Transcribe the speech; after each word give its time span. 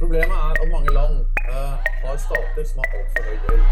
Problemet 0.00 0.36
er 0.44 0.50
at 0.62 0.68
mange 0.72 0.90
land 0.98 1.14
eh, 1.52 1.74
har 2.04 2.16
stater 2.26 2.62
som 2.70 2.78
har 2.82 2.88
altfor 2.98 3.22
høy 3.28 3.36
gjeld. 3.46 3.62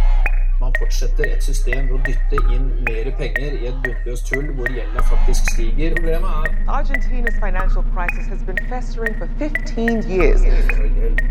Man 0.62 0.72
fortsetter 0.78 1.24
et 1.34 1.42
system 1.50 1.88
ved 1.88 1.96
å 1.96 2.00
dytte 2.06 2.38
inn 2.54 2.66
mer 2.88 3.10
penger 3.20 3.56
i 3.60 3.66
et 3.70 3.78
bunnløst 3.84 4.30
hull 4.34 4.48
hvor 4.56 4.70
gjelda 4.76 5.02
faktisk 5.10 5.50
stiger. 5.54 5.96
Problemet 5.98 6.30
er 6.40 6.76
Argentina's 6.78 7.36
financial 7.46 7.84
crisis 7.94 8.26
has 8.32 8.42
been 8.48 8.60
festering 8.72 9.18
for 9.20 9.28
15 9.38 10.04
years. 10.14 10.40
altfor 10.54 10.80
høy 10.82 10.92
gjeld. 11.00 11.24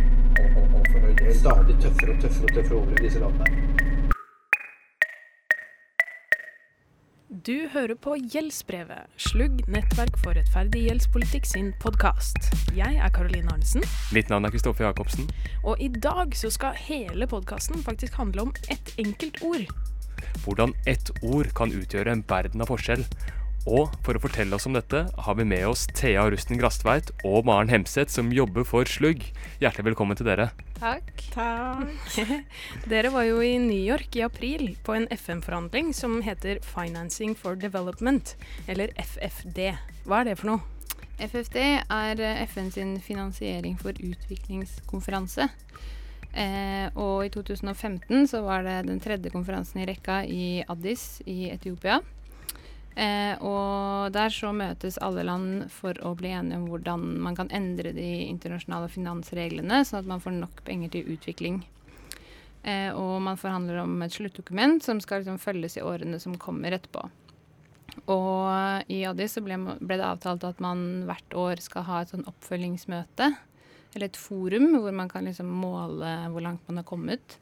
Alt- 0.44 0.58
alt- 0.58 0.78
Altfor. 0.78 1.34
Stadig 1.42 1.76
tøffere 1.84 2.12
og 2.16 2.22
tøffere 2.22 2.46
og 2.50 2.54
tøffere 2.58 2.78
over 2.82 2.92
i 3.00 3.04
disse 3.06 3.20
landene. 3.20 3.83
Du 7.44 7.68
hører 7.74 7.98
på 8.00 8.14
Gjeldsbrevet, 8.32 9.10
Slugg 9.20 9.58
nettverk 9.68 10.16
for 10.22 10.32
rettferdig 10.32 10.86
gjeldspolitikk 10.86 11.44
sin 11.50 11.66
podkast. 11.84 12.38
Jeg 12.72 12.96
er 12.96 13.12
Karoline 13.12 13.52
Arnesen, 13.52 13.84
Mitt 14.16 14.30
navn 14.32 14.48
er 14.48 14.54
Kristoffer 14.54 14.86
Jacobsen. 14.88 15.28
og 15.64 15.82
i 15.84 15.90
dag 15.92 16.32
så 16.40 16.48
skal 16.48 16.80
hele 16.86 17.28
podkasten 17.28 17.84
faktisk 17.84 18.16
handle 18.16 18.46
om 18.48 18.54
ett 18.72 18.94
enkelt 18.96 19.42
ord. 19.44 19.68
Hvordan 20.46 20.72
ett 20.88 21.12
ord 21.22 21.52
kan 21.52 21.76
utgjøre 21.76 22.16
en 22.16 22.24
verden 22.30 22.64
av 22.64 22.72
forskjell. 22.72 23.04
Og 23.64 23.94
for 24.04 24.18
å 24.18 24.20
fortelle 24.20 24.58
oss 24.58 24.66
om 24.68 24.76
dette, 24.76 25.06
har 25.08 25.36
vi 25.40 25.46
med 25.48 25.64
oss 25.70 25.86
Thea 25.96 26.26
Rusten 26.32 26.60
Grastveit 26.60 27.14
og 27.24 27.46
Maren 27.48 27.70
Hemseth, 27.72 28.12
som 28.12 28.34
jobber 28.36 28.66
for 28.68 28.88
Slugg. 28.90 29.24
Hjertelig 29.64 29.94
velkommen 29.94 30.20
til 30.20 30.28
dere. 30.28 30.50
Takk. 30.82 31.14
Takk. 31.32 32.18
Dere 32.92 33.12
var 33.14 33.24
jo 33.24 33.38
i 33.40 33.54
New 33.64 33.80
York 33.80 34.18
i 34.20 34.26
april 34.26 34.74
på 34.84 34.98
en 34.98 35.08
FN-forhandling 35.16 35.94
som 35.96 36.18
heter 36.26 36.60
Financing 36.68 37.38
for 37.40 37.56
Development, 37.56 38.34
eller 38.68 38.92
FFD. 39.00 39.62
Hva 40.04 40.20
er 40.20 40.34
det 40.34 40.36
for 40.42 40.52
noe? 40.52 40.90
FFD 41.24 41.60
er 41.64 42.20
eh, 42.20 42.42
FN 42.50 42.68
sin 42.74 42.98
finansiering 43.00 43.78
for 43.80 43.96
utviklingskonferanse. 43.96 45.48
Eh, 46.34 46.90
og 47.00 47.24
i 47.24 47.32
2015 47.32 48.28
så 48.28 48.44
var 48.44 48.68
det 48.68 48.82
den 48.90 49.00
tredje 49.00 49.32
konferansen 49.32 49.80
i 49.80 49.88
rekka 49.88 50.20
i 50.28 50.44
Addis 50.68 51.22
i 51.24 51.48
Etiopia. 51.54 52.02
Eh, 52.94 53.34
og 53.42 54.14
der 54.14 54.30
så 54.30 54.52
møtes 54.54 55.00
alle 55.02 55.24
land 55.26 55.66
for 55.74 55.98
å 56.06 56.14
bli 56.18 56.30
enige 56.30 56.60
om 56.60 56.68
hvordan 56.70 57.06
man 57.26 57.38
kan 57.38 57.50
endre 57.54 57.94
de 57.96 58.10
internasjonale 58.28 58.92
finansreglene, 58.94 59.82
sånn 59.82 60.04
at 60.04 60.12
man 60.12 60.22
får 60.22 60.38
nok 60.38 60.62
penger 60.68 60.94
til 60.94 61.16
utvikling. 61.16 61.64
Eh, 62.64 62.92
og 62.94 63.18
man 63.26 63.40
forhandler 63.40 63.82
om 63.82 63.98
et 64.06 64.14
sluttdokument 64.14 64.86
som 64.86 65.02
skal 65.04 65.24
liksom 65.24 65.42
følges 65.42 65.80
i 65.80 65.86
årene 65.86 66.22
som 66.22 66.38
kommer 66.40 66.76
etterpå. 66.78 67.08
Og 68.10 68.92
i 68.94 69.04
Addis 69.06 69.36
så 69.38 69.44
ble, 69.46 69.58
ble 69.58 69.98
det 70.00 70.06
avtalt 70.08 70.46
at 70.48 70.62
man 70.64 71.04
hvert 71.10 71.36
år 71.38 71.62
skal 71.62 71.86
ha 71.90 72.02
et 72.02 72.14
sånn 72.14 72.26
oppfølgingsmøte, 72.30 73.34
eller 73.94 74.10
et 74.10 74.18
forum, 74.18 74.72
hvor 74.82 74.96
man 74.96 75.10
kan 75.12 75.28
liksom 75.30 75.50
måle 75.50 76.14
hvor 76.34 76.46
langt 76.46 76.64
man 76.70 76.82
har 76.82 76.88
kommet. 76.90 77.38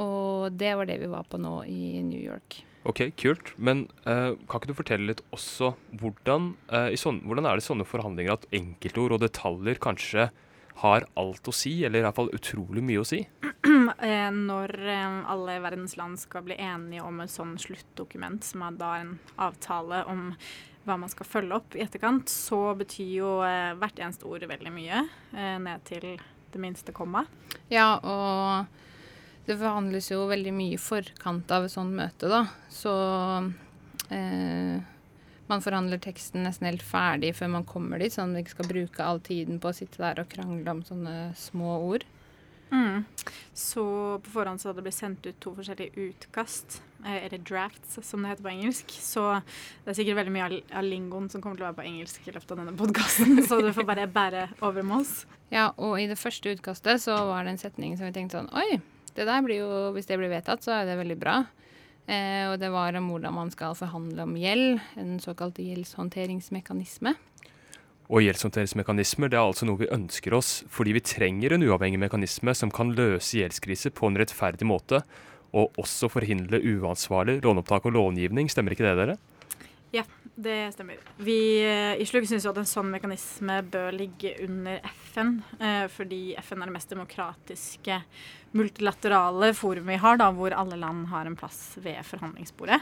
Og 0.00 0.52
det 0.52 0.72
var 0.76 0.88
det 0.88 1.00
vi 1.02 1.10
var 1.12 1.28
på 1.28 1.40
nå 1.40 1.58
i 1.68 2.00
New 2.04 2.20
York. 2.20 2.60
Ok, 2.86 3.02
kult. 3.18 3.52
Men 3.58 3.86
uh, 4.06 4.38
kan 4.46 4.60
ikke 4.60 4.70
du 4.70 4.78
fortelle 4.78 5.10
litt 5.10 5.22
også 5.34 5.72
hvordan, 5.98 6.52
uh, 6.70 6.88
i 6.94 6.98
sånn, 7.00 7.22
hvordan 7.26 7.48
er 7.48 7.58
det 7.58 7.64
i 7.64 7.68
sånne 7.68 7.86
forhandlinger 7.88 8.36
at 8.36 8.46
enkeltord 8.54 9.16
og 9.16 9.24
detaljer 9.24 9.80
kanskje 9.82 10.28
har 10.82 11.06
alt 11.16 11.48
å 11.48 11.54
si, 11.54 11.72
eller 11.86 12.02
i 12.02 12.04
hvert 12.04 12.18
fall 12.18 12.32
utrolig 12.36 12.84
mye 12.84 13.02
å 13.02 13.08
si? 13.08 13.24
Eh, 14.02 14.30
Når 14.34 14.72
eh, 14.90 15.16
alle 15.30 15.56
verdens 15.62 15.94
land 15.96 16.18
skal 16.20 16.42
bli 16.46 16.56
enige 16.60 17.04
om 17.06 17.20
et 17.22 17.30
sånn 17.30 17.54
sluttdokument, 17.60 18.44
som 18.44 18.64
er 18.66 18.78
da 18.78 18.88
en 18.98 19.12
avtale 19.42 20.02
om 20.10 20.32
hva 20.86 20.96
man 21.00 21.10
skal 21.10 21.28
følge 21.28 21.56
opp 21.56 21.76
i 21.76 21.82
etterkant, 21.84 22.30
så 22.30 22.74
betyr 22.78 23.12
jo 23.18 23.30
eh, 23.46 23.74
hvert 23.78 24.02
eneste 24.02 24.26
ord 24.28 24.46
veldig 24.46 24.72
mye, 24.74 25.04
eh, 25.34 25.56
ned 25.62 25.86
til 25.88 26.08
det 26.52 26.62
minste 26.62 26.94
komma. 26.96 27.24
Ja, 27.72 27.96
og 28.02 28.66
det 29.46 29.54
forhandles 29.54 30.10
jo 30.10 30.24
veldig 30.30 30.52
mye 30.54 30.74
i 30.74 30.80
forkant 30.80 31.52
av 31.54 31.66
et 31.66 31.74
sånt 31.74 31.94
møte, 31.94 32.30
da. 32.30 32.42
Så 32.72 32.92
eh, 34.10 34.82
man 35.46 35.62
forhandler 35.62 36.02
teksten 36.02 36.42
nesten 36.46 36.66
helt 36.66 36.82
ferdig 36.82 37.32
før 37.38 37.52
man 37.54 37.68
kommer 37.68 38.02
dit, 38.02 38.14
sånn 38.14 38.32
at 38.32 38.34
man 38.34 38.42
ikke 38.42 38.56
skal 38.56 38.70
bruke 38.72 39.06
all 39.06 39.22
tiden 39.22 39.62
på 39.62 39.70
å 39.70 39.76
sitte 39.76 40.02
der 40.02 40.22
og 40.22 40.30
krangle 40.32 40.74
om 40.74 40.82
sånne 40.86 41.16
små 41.38 41.78
ord. 41.86 42.06
Mm. 42.72 43.04
Så 43.54 43.84
på 44.24 44.30
forhånd 44.30 44.60
så 44.60 44.68
hadde 44.68 44.80
det 44.80 44.88
blitt 44.88 44.96
sendt 44.98 45.26
ut 45.28 45.38
to 45.40 45.52
forskjellige 45.54 46.08
utkast, 46.08 46.80
eh, 47.04 47.20
eller 47.28 47.38
drafts 47.38 48.00
som 48.02 48.26
det 48.26 48.32
heter 48.32 48.48
på 48.48 48.52
engelsk. 48.52 48.90
Så 48.90 49.28
det 49.84 49.92
er 49.92 49.98
sikkert 50.00 50.18
veldig 50.24 50.34
mye 50.34 50.48
av, 50.48 50.56
av 50.80 50.88
lingoen 50.90 51.30
som 51.30 51.44
kommer 51.44 51.60
til 51.60 51.68
å 51.68 51.70
være 51.70 51.78
på 51.78 51.86
engelsk 51.86 52.26
i 52.26 52.34
løpet 52.34 52.56
av 52.56 52.64
denne 52.64 52.74
podkasten, 52.82 53.38
så 53.48 53.60
du 53.62 53.70
får 53.76 53.86
bare 53.86 54.10
bære 54.10 54.48
over 54.66 54.82
med 54.82 55.04
oss. 55.04 55.14
Ja, 55.54 55.70
og 55.78 56.00
i 56.02 56.10
det 56.10 56.18
første 56.18 56.56
utkastet 56.56 57.06
så 57.06 57.14
var 57.30 57.46
det 57.46 57.54
en 57.54 57.62
setning 57.62 57.94
som 57.94 58.08
vi 58.08 58.16
tenkte 58.16 58.40
sånn 58.40 58.50
Oi, 58.50 58.80
det 59.16 59.26
der 59.28 59.44
blir 59.44 59.62
jo 59.62 59.70
Hvis 59.96 60.08
det 60.08 60.18
blir 60.20 60.32
vedtatt, 60.32 60.64
så 60.64 60.76
er 60.76 60.88
det 60.88 60.98
veldig 61.00 61.18
bra. 61.20 61.38
Eh, 62.06 62.46
og 62.52 62.60
det 62.62 62.70
var 62.70 62.94
om 62.98 63.08
hvordan 63.10 63.34
man 63.34 63.50
skal 63.50 63.74
forhandle 63.74 64.22
om 64.22 64.36
gjeld, 64.38 64.78
en 65.00 65.16
såkalt 65.22 65.58
gjeldshåndteringsmekanisme. 65.58 67.16
Og 68.06 68.22
gjeldshåndteringsmekanismer 68.22 69.32
det 69.32 69.38
er 69.40 69.42
altså 69.48 69.66
noe 69.66 69.80
vi 69.80 69.90
ønsker 69.90 70.36
oss, 70.38 70.60
fordi 70.70 70.94
vi 70.94 71.02
trenger 71.02 71.56
en 71.56 71.66
uavhengig 71.66 71.98
mekanisme 71.98 72.54
som 72.54 72.70
kan 72.70 72.92
løse 72.94 73.40
gjeldskriser 73.40 73.90
på 73.96 74.06
en 74.06 74.20
rettferdig 74.20 74.68
måte, 74.68 75.02
og 75.56 75.74
også 75.80 76.10
forhindre 76.12 76.60
uansvarlig 76.62 77.40
låneopptak 77.42 77.88
og 77.88 77.96
långivning. 77.96 78.50
Stemmer 78.52 78.76
ikke 78.76 78.86
det, 78.86 78.94
dere? 79.00 79.18
Ja, 79.94 80.02
det 80.34 80.72
stemmer. 80.74 80.96
Vi 81.16 81.64
eh, 81.64 82.02
i 82.02 82.06
Slugg 82.06 82.26
syns 82.28 82.44
jo 82.44 82.50
at 82.50 82.58
en 82.60 82.66
sånn 82.68 82.90
mekanisme 82.92 83.62
bør 83.70 83.92
ligge 83.94 84.34
under 84.44 84.80
FN, 85.12 85.42
eh, 85.60 85.86
fordi 85.92 86.36
FN 86.42 86.62
er 86.62 86.66
det 86.68 86.74
mest 86.74 86.90
demokratiske 86.92 88.00
multilaterale 88.56 89.54
forumet 89.56 89.94
vi 89.94 90.02
har, 90.02 90.16
da, 90.20 90.26
hvor 90.34 90.52
alle 90.56 90.76
land 90.80 91.06
har 91.12 91.24
en 91.28 91.36
plass 91.38 91.78
ved 91.80 91.98
forhandlingsbordet. 92.08 92.80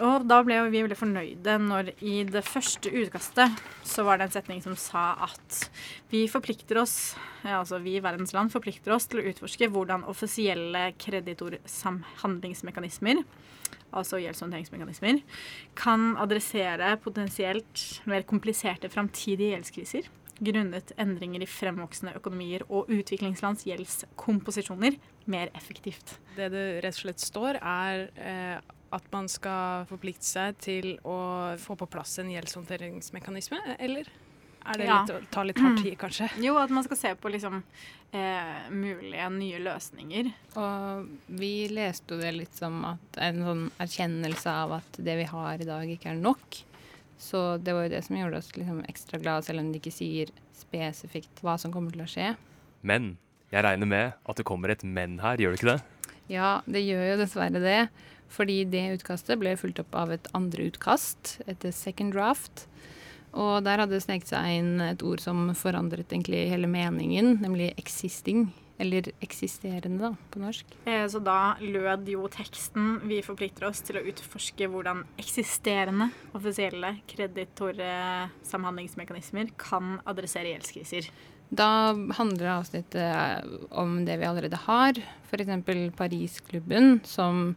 Og 0.00 0.24
da 0.24 0.42
ble 0.46 0.56
vi 0.70 0.80
veldig 0.80 0.96
fornøyde 0.96 1.58
når 1.60 1.90
i 2.06 2.24
det 2.24 2.44
første 2.46 2.90
utkastet 3.02 3.50
så 3.84 4.02
var 4.06 4.16
det 4.16 4.24
en 4.28 4.36
setning 4.38 4.60
som 4.64 4.76
sa 4.78 5.12
at 5.26 5.70
vi 6.12 6.20
forplikter 6.30 6.76
oss, 6.80 7.16
altså 7.44 7.78
vi 7.84 8.00
verdens 8.00 8.32
land 8.36 8.50
forplikter 8.54 8.92
oss 8.94 9.06
til 9.10 9.18
å 9.20 9.26
utforske 9.32 9.68
hvordan 9.72 10.08
offisielle 10.08 10.82
kreditorsamhandlingsmekanismer 11.02 13.16
altså 13.96 14.20
gjeldshåndteringsmekanismer, 14.22 15.20
kan 15.78 16.14
adressere 16.20 16.94
potensielt 17.02 17.84
mer 18.10 18.26
kompliserte 18.28 18.90
framtidige 18.92 19.54
gjeldskriser 19.54 20.10
grunnet 20.40 20.92
endringer 21.00 21.44
i 21.44 21.48
fremvoksende 21.48 22.14
økonomier 22.16 22.64
og 22.72 22.90
utviklingslands 22.92 23.66
gjeldskomposisjoner 23.68 24.96
mer 25.30 25.52
effektivt. 25.56 26.16
Det 26.36 26.48
det 26.54 26.66
rett 26.84 26.96
og 26.96 27.02
slett 27.02 27.22
står, 27.22 27.60
er 27.60 28.06
eh, 28.16 28.56
at 28.90 29.12
man 29.12 29.28
skal 29.30 29.86
forplikte 29.90 30.26
seg 30.26 30.58
til 30.62 30.94
å 31.06 31.18
få 31.60 31.76
på 31.78 31.88
plass 31.92 32.16
en 32.22 32.32
gjeldshåndteringsmekanisme, 32.32 33.60
eller? 33.78 34.08
Er 34.66 34.76
det 34.78 34.84
Ja. 34.86 35.00
litt, 35.04 35.10
å 35.16 35.30
ta 35.30 35.42
litt 35.42 35.58
hardt 35.58 35.82
tid, 35.82 35.96
kanskje? 35.98 36.28
Jo, 36.42 36.56
at 36.58 36.70
man 36.70 36.84
skal 36.84 36.96
se 36.96 37.14
på 37.14 37.30
liksom 37.32 37.62
eh, 38.12 38.70
mulige 38.70 39.28
nye 39.32 39.58
løsninger. 39.58 40.32
Og 40.56 41.08
vi 41.28 41.68
leste 41.68 42.14
jo 42.14 42.20
det 42.20 42.34
litt 42.36 42.52
som 42.54 42.84
at 42.84 43.18
en 43.18 43.40
sånn 43.46 43.64
erkjennelse 43.80 44.46
av 44.52 44.72
at 44.80 44.98
det 44.98 45.16
vi 45.16 45.24
har 45.24 45.54
i 45.60 45.64
dag, 45.68 45.88
ikke 45.88 46.10
er 46.12 46.20
nok. 46.20 46.60
Så 47.20 47.58
det 47.62 47.72
var 47.76 47.84
jo 47.88 47.94
det 47.94 48.04
som 48.04 48.16
gjorde 48.16 48.38
oss 48.38 48.52
liksom 48.56 48.84
ekstra 48.88 49.20
glad, 49.20 49.44
selv 49.44 49.60
om 49.60 49.72
de 49.72 49.78
ikke 49.80 49.92
sier 49.92 50.30
spesifikt 50.56 51.40
hva 51.44 51.58
som 51.60 51.72
kommer 51.72 51.92
til 51.92 52.04
å 52.04 52.08
skje. 52.10 52.36
Men 52.82 53.16
jeg 53.52 53.64
regner 53.64 53.86
med 53.90 54.12
at 54.28 54.36
det 54.36 54.46
kommer 54.48 54.70
et 54.72 54.84
men 54.84 55.18
her, 55.20 55.36
gjør 55.40 55.56
det 55.56 55.60
ikke 55.60 55.72
det? 55.74 55.82
Ja, 56.30 56.60
det 56.66 56.84
gjør 56.86 57.04
jo 57.10 57.18
dessverre 57.24 57.60
det. 57.60 57.88
Fordi 58.30 58.60
det 58.70 58.84
utkastet 59.00 59.40
ble 59.40 59.56
fulgt 59.58 59.80
opp 59.82 59.94
av 59.98 60.12
et 60.14 60.28
andre 60.38 60.68
utkast, 60.70 61.40
et 61.50 61.64
second 61.74 62.12
draft. 62.14 62.68
Og 63.38 63.62
der 63.64 63.78
hadde 63.82 63.94
det 63.94 64.02
sneket 64.02 64.28
seg 64.32 64.44
inn 64.58 64.80
et 64.82 65.02
ord 65.06 65.20
som 65.22 65.54
forandret 65.58 66.10
egentlig 66.10 66.50
hele 66.50 66.68
meningen, 66.70 67.38
nemlig 67.42 67.74
'existing'. 67.76 68.48
Eller 68.80 69.02
'eksisterende', 69.20 70.00
da, 70.00 70.16
på 70.30 70.38
norsk. 70.40 70.64
Eh, 70.86 71.06
så 71.06 71.18
da 71.20 71.54
lød 71.60 72.08
jo 72.08 72.28
teksten 72.32 73.00
vi 73.04 73.22
forplikter 73.22 73.64
oss 73.68 73.80
til 73.84 73.96
å 74.00 74.04
utforske 74.08 74.68
hvordan 74.72 75.04
eksisterende 75.20 76.10
offisielle 76.32 76.96
kreditorsamhandlingsmekanismer 77.06 79.46
kan 79.58 80.00
adressere 80.06 80.48
gjeldskriser. 80.54 81.10
Da 81.50 81.94
handler 82.16 82.46
avsnittet 82.56 83.44
om 83.70 84.04
det 84.06 84.16
vi 84.16 84.24
allerede 84.24 84.56
har. 84.56 84.92
F.eks. 85.28 85.64
Parisklubben, 85.98 87.00
som 87.04 87.56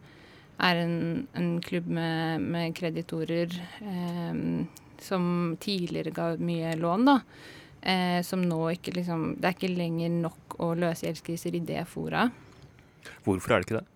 er 0.60 0.76
en, 0.76 1.26
en 1.32 1.60
klubb 1.62 1.86
med, 1.86 2.40
med 2.42 2.74
kreditorer 2.76 3.48
eh, 3.80 4.34
som 5.04 5.56
tidligere 5.60 6.14
ga 6.14 6.30
mye 6.40 6.74
lån, 6.80 7.08
da. 7.08 7.18
Eh, 7.84 8.20
som 8.24 8.40
nå 8.40 8.62
ikke 8.72 8.94
liksom 8.96 9.34
Det 9.36 9.44
er 9.44 9.56
ikke 9.58 9.76
lenger 9.76 10.12
nok 10.22 10.54
å 10.64 10.70
løse 10.78 11.04
gjeldskriser 11.04 11.58
i 11.58 11.66
det 11.68 11.82
fora. 11.90 12.30
Hvorfor 13.26 13.52
er 13.52 13.60
det 13.60 13.68
ikke 13.68 13.80
det? 13.82 13.88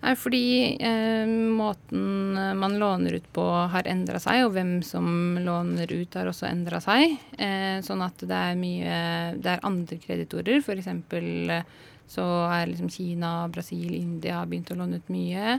Nei, 0.00 0.14
fordi 0.16 0.44
eh, 0.80 1.28
måten 1.28 2.38
man 2.56 2.78
låner 2.80 3.18
ut 3.18 3.26
på 3.36 3.44
har 3.74 3.88
endra 3.90 4.20
seg, 4.22 4.46
og 4.46 4.54
hvem 4.54 4.78
som 4.86 5.36
låner 5.44 5.92
ut 5.92 6.16
har 6.16 6.30
også 6.30 6.48
endra 6.48 6.80
seg. 6.80 7.18
Eh, 7.36 7.82
sånn 7.84 8.06
at 8.06 8.24
det 8.24 8.38
er 8.38 8.56
mye 8.60 8.96
Det 9.36 9.52
er 9.52 9.66
andre 9.66 10.00
kreditorer. 10.00 10.62
F.eks. 10.64 10.88
Eh, 10.88 11.64
så 12.10 12.26
er 12.48 12.70
liksom 12.70 12.88
Kina, 12.90 13.48
Brasil, 13.52 13.92
India 13.94 14.40
begynt 14.46 14.72
å 14.72 14.78
låne 14.80 15.02
ut 15.02 15.12
mye. 15.12 15.58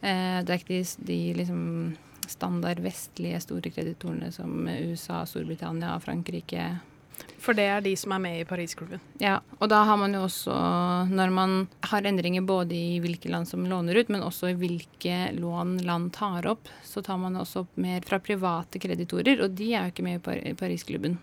Eh, 0.00 0.38
det 0.44 0.54
er 0.54 0.60
ikke 0.60 0.78
de, 0.78 0.84
de 1.10 1.18
liksom 1.40 1.64
standard 2.30 2.80
vestlige 2.84 3.40
store 3.44 3.72
kreditorene 3.74 4.32
som 4.32 4.68
USA, 4.68 5.24
Storbritannia, 5.28 5.96
Frankrike, 6.00 6.72
for 7.38 7.56
det 7.56 7.64
er 7.68 7.82
de 7.84 7.92
som 7.98 8.14
er 8.16 8.22
med 8.24 8.38
i 8.40 8.46
Parisklubben. 8.48 9.02
Ja, 9.20 9.36
og 9.60 9.68
da 9.68 9.82
har 9.84 9.98
man 10.00 10.14
jo 10.16 10.22
også, 10.24 10.54
når 11.12 11.34
man 11.34 11.52
har 11.84 12.06
endringer 12.08 12.46
både 12.46 12.74
i 12.74 12.96
hvilke 13.04 13.28
land 13.30 13.48
som 13.48 13.66
låner 13.68 14.00
ut, 14.00 14.10
men 14.12 14.24
også 14.24 14.50
i 14.50 14.56
hvilke 14.58 15.18
lån 15.36 15.76
land 15.84 16.14
tar 16.16 16.48
opp, 16.48 16.70
så 16.82 17.04
tar 17.04 17.20
man 17.20 17.36
også 17.40 17.64
opp 17.64 17.76
mer 17.80 18.00
fra 18.08 18.18
private 18.22 18.80
kreditorer, 18.80 19.44
og 19.44 19.54
de 19.58 19.74
er 19.74 19.84
jo 19.86 19.94
ikke 19.94 20.06
med 20.08 20.32
i 20.40 20.56
Parisklubben. 20.56 21.18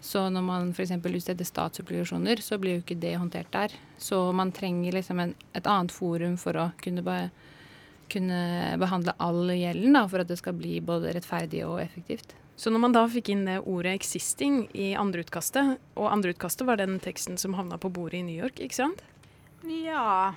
Så 0.00 0.24
når 0.32 0.44
man 0.46 0.70
f.eks. 0.72 0.96
utsteder 0.96 1.44
statsobligasjoner, 1.44 2.40
så 2.40 2.56
blir 2.58 2.78
jo 2.78 2.84
ikke 2.84 2.96
det 3.02 3.18
håndtert 3.20 3.52
der. 3.52 3.74
Så 4.00 4.22
man 4.32 4.52
trenger 4.56 4.96
liksom 4.96 5.20
en, 5.20 5.34
et 5.52 5.68
annet 5.68 5.92
forum 5.92 6.38
for 6.40 6.56
å 6.56 6.70
kunne, 6.80 7.04
be, 7.04 7.18
kunne 8.12 8.40
behandle 8.80 9.14
all 9.22 9.48
gjelden, 9.54 9.96
da, 9.96 10.04
for 10.10 10.22
at 10.22 10.30
det 10.30 10.38
skal 10.40 10.56
bli 10.58 10.78
både 10.84 11.14
rettferdig 11.16 11.64
og 11.66 11.80
effektivt. 11.82 12.34
Så 12.60 12.68
når 12.68 12.82
man 12.82 12.92
da 12.92 13.06
fikk 13.08 13.30
inn 13.32 13.46
det 13.48 13.62
ordet 13.64 13.94
'existing' 13.96 14.66
i 14.76 14.92
andreutkastet, 14.92 15.78
og 15.96 16.12
andreutkastet 16.12 16.66
var 16.68 16.76
den 16.76 16.98
teksten 17.00 17.38
som 17.40 17.56
havna 17.56 17.78
på 17.80 17.88
bordet 17.88 18.20
i 18.20 18.26
New 18.26 18.36
York, 18.36 18.60
ikke 18.60 18.76
sant? 18.82 19.00
Ja. 19.64 20.34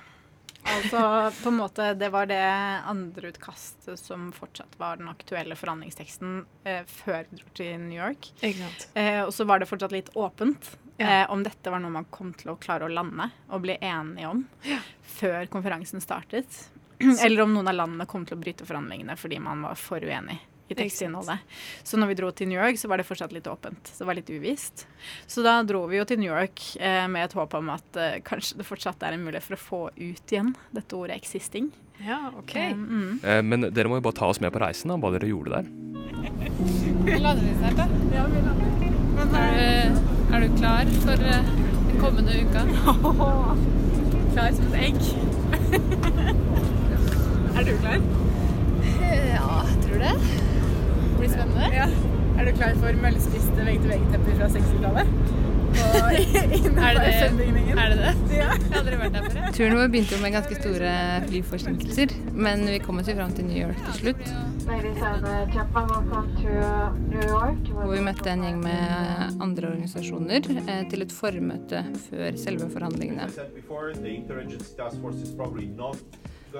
Altså 0.64 1.00
på 1.42 1.50
en 1.50 1.58
måte 1.58 1.90
Det 1.94 2.08
var 2.08 2.26
det 2.26 2.40
andreutkastet 2.88 4.00
som 4.00 4.30
fortsatt 4.32 4.78
var 4.80 4.96
den 4.96 5.10
aktuelle 5.12 5.56
forhandlingsteksten 5.56 6.46
eh, 6.64 6.86
før 6.88 7.26
vi 7.28 7.42
dro 7.42 7.52
til 7.52 7.80
New 7.82 7.98
York. 7.98 8.30
Ikke 8.40 8.62
sant. 8.62 8.88
Eh, 8.96 9.20
og 9.26 9.34
så 9.36 9.44
var 9.44 9.60
det 9.60 9.68
fortsatt 9.68 9.92
litt 9.92 10.08
åpent 10.16 10.70
ja. 10.96 11.06
eh, 11.06 11.24
om 11.30 11.44
dette 11.44 11.70
var 11.70 11.84
noe 11.84 11.92
man 11.92 12.08
kom 12.08 12.32
til 12.32 12.54
å 12.54 12.58
klare 12.60 12.88
å 12.88 12.92
lande 12.92 13.28
og 13.50 13.64
bli 13.66 13.76
enige 13.76 14.30
om 14.30 14.44
ja. 14.64 14.80
før 15.18 15.44
konferansen 15.52 16.00
startet. 16.00 16.64
Eller 17.24 17.44
om 17.44 17.54
noen 17.54 17.70
av 17.70 17.78
landene 17.78 18.08
kom 18.10 18.26
til 18.26 18.38
å 18.38 18.42
bryte 18.42 18.66
forhandlingene 18.68 19.16
fordi 19.20 19.40
man 19.42 19.64
var 19.66 19.78
for 19.80 20.04
uenig 20.04 20.40
i 20.68 20.74
tekstinnholdet. 20.74 21.38
Så 21.82 21.98
når 22.00 22.10
vi 22.10 22.16
dro 22.18 22.30
til 22.32 22.48
New 22.48 22.58
York, 22.58 22.78
så 22.80 22.88
var 22.88 23.00
det 23.00 23.06
fortsatt 23.08 23.34
litt 23.36 23.48
åpent. 23.50 23.90
Så 23.90 24.02
det 24.02 24.08
var 24.08 24.16
litt 24.16 24.30
uvisst. 24.32 24.86
Så 25.26 25.44
da 25.44 25.58
dro 25.66 25.84
vi 25.90 25.98
jo 25.98 26.06
til 26.08 26.20
New 26.22 26.30
York 26.30 26.62
eh, 26.80 27.04
med 27.10 27.28
et 27.28 27.36
håp 27.36 27.56
om 27.58 27.72
at 27.74 28.00
eh, 28.00 28.20
kanskje 28.24 28.60
det 28.60 28.68
fortsatt 28.68 29.04
er 29.04 29.16
en 29.16 29.24
mulighet 29.26 29.44
for 29.44 29.58
å 29.58 29.64
få 29.64 29.82
ut 29.96 30.32
igjen 30.32 30.54
dette 30.72 30.96
ordet 30.96 31.20
'existing'. 31.20 31.70
Ja, 32.04 32.32
ok. 32.36 32.56
Um, 32.72 32.86
mm. 32.88 33.18
eh, 33.22 33.42
men 33.42 33.68
dere 33.70 33.88
må 33.88 34.00
jo 34.00 34.06
bare 34.08 34.18
ta 34.18 34.26
oss 34.26 34.40
med 34.42 34.52
på 34.52 34.62
reisen, 34.62 34.90
da, 34.90 34.98
hva 34.98 35.12
dere 35.14 35.30
gjorde 35.30 35.60
der. 35.60 35.68
Vi 37.04 37.20
lander 37.20 37.54
snart, 37.60 37.76
da. 37.78 37.86
Ja, 38.14 38.24
vi 38.32 38.42
lander. 38.48 38.88
Men 39.14 39.36
er 39.38 39.52
du, 39.54 40.00
er 40.34 40.42
du 40.42 40.56
klar 40.58 40.90
for 41.04 41.28
uh, 41.28 41.52
den 41.90 42.00
kommende 42.00 42.40
uka? 42.40 42.64
klar 44.34 44.50
som 44.56 44.72
et 44.72 44.80
egg. 44.88 44.98
er 47.54 47.64
du 47.68 47.76
klar? 47.78 48.00
Ja, 49.34 49.48
jeg 49.68 49.78
tror 49.84 49.98
det 50.02 50.12
Det 50.18 51.16
blir 51.18 51.32
spennende. 51.32 51.70
Ja. 51.74 51.88
Er 52.34 52.48
du 52.48 52.52
klar 52.58 52.76
for 52.82 53.02
møllspiste 53.04 53.66
vegg-til-vegg-tepper 53.68 54.38
fra 54.40 54.48
60-tallet? 54.54 55.42
er, 55.94 56.94
det 56.94 57.04
det? 57.04 57.74
er 57.74 57.88
det 57.90 57.98
det? 57.98 58.12
Ja. 58.30 58.50
Jeg 58.54 58.70
har 58.70 58.78
aldri 58.80 58.98
vært 58.98 59.14
der 59.16 59.24
før. 59.30 59.46
Turen 59.56 59.76
vår 59.78 59.88
begynte 59.92 60.14
jo 60.14 60.20
med 60.22 60.34
ganske 60.34 60.58
store 60.58 60.90
flyforsinkelser, 61.28 62.14
men 62.46 62.66
vi 62.70 62.78
kom 62.82 63.00
oss 63.02 63.10
jo 63.10 63.16
fram 63.18 63.34
til 63.36 63.48
New 63.48 63.58
York 63.58 63.80
til 63.88 63.94
slutt. 64.00 64.24
Hvor 67.74 67.90
vi 67.94 68.04
møtte 68.06 68.34
en 68.34 68.44
gjeng 68.46 68.60
med 68.64 69.42
andre 69.46 69.72
organisasjoner 69.72 70.50
eh, 70.64 70.84
til 70.90 71.06
et 71.06 71.14
formøte 71.14 71.82
før 72.06 72.38
selve 72.40 72.70
forhandlingene. 72.74 73.28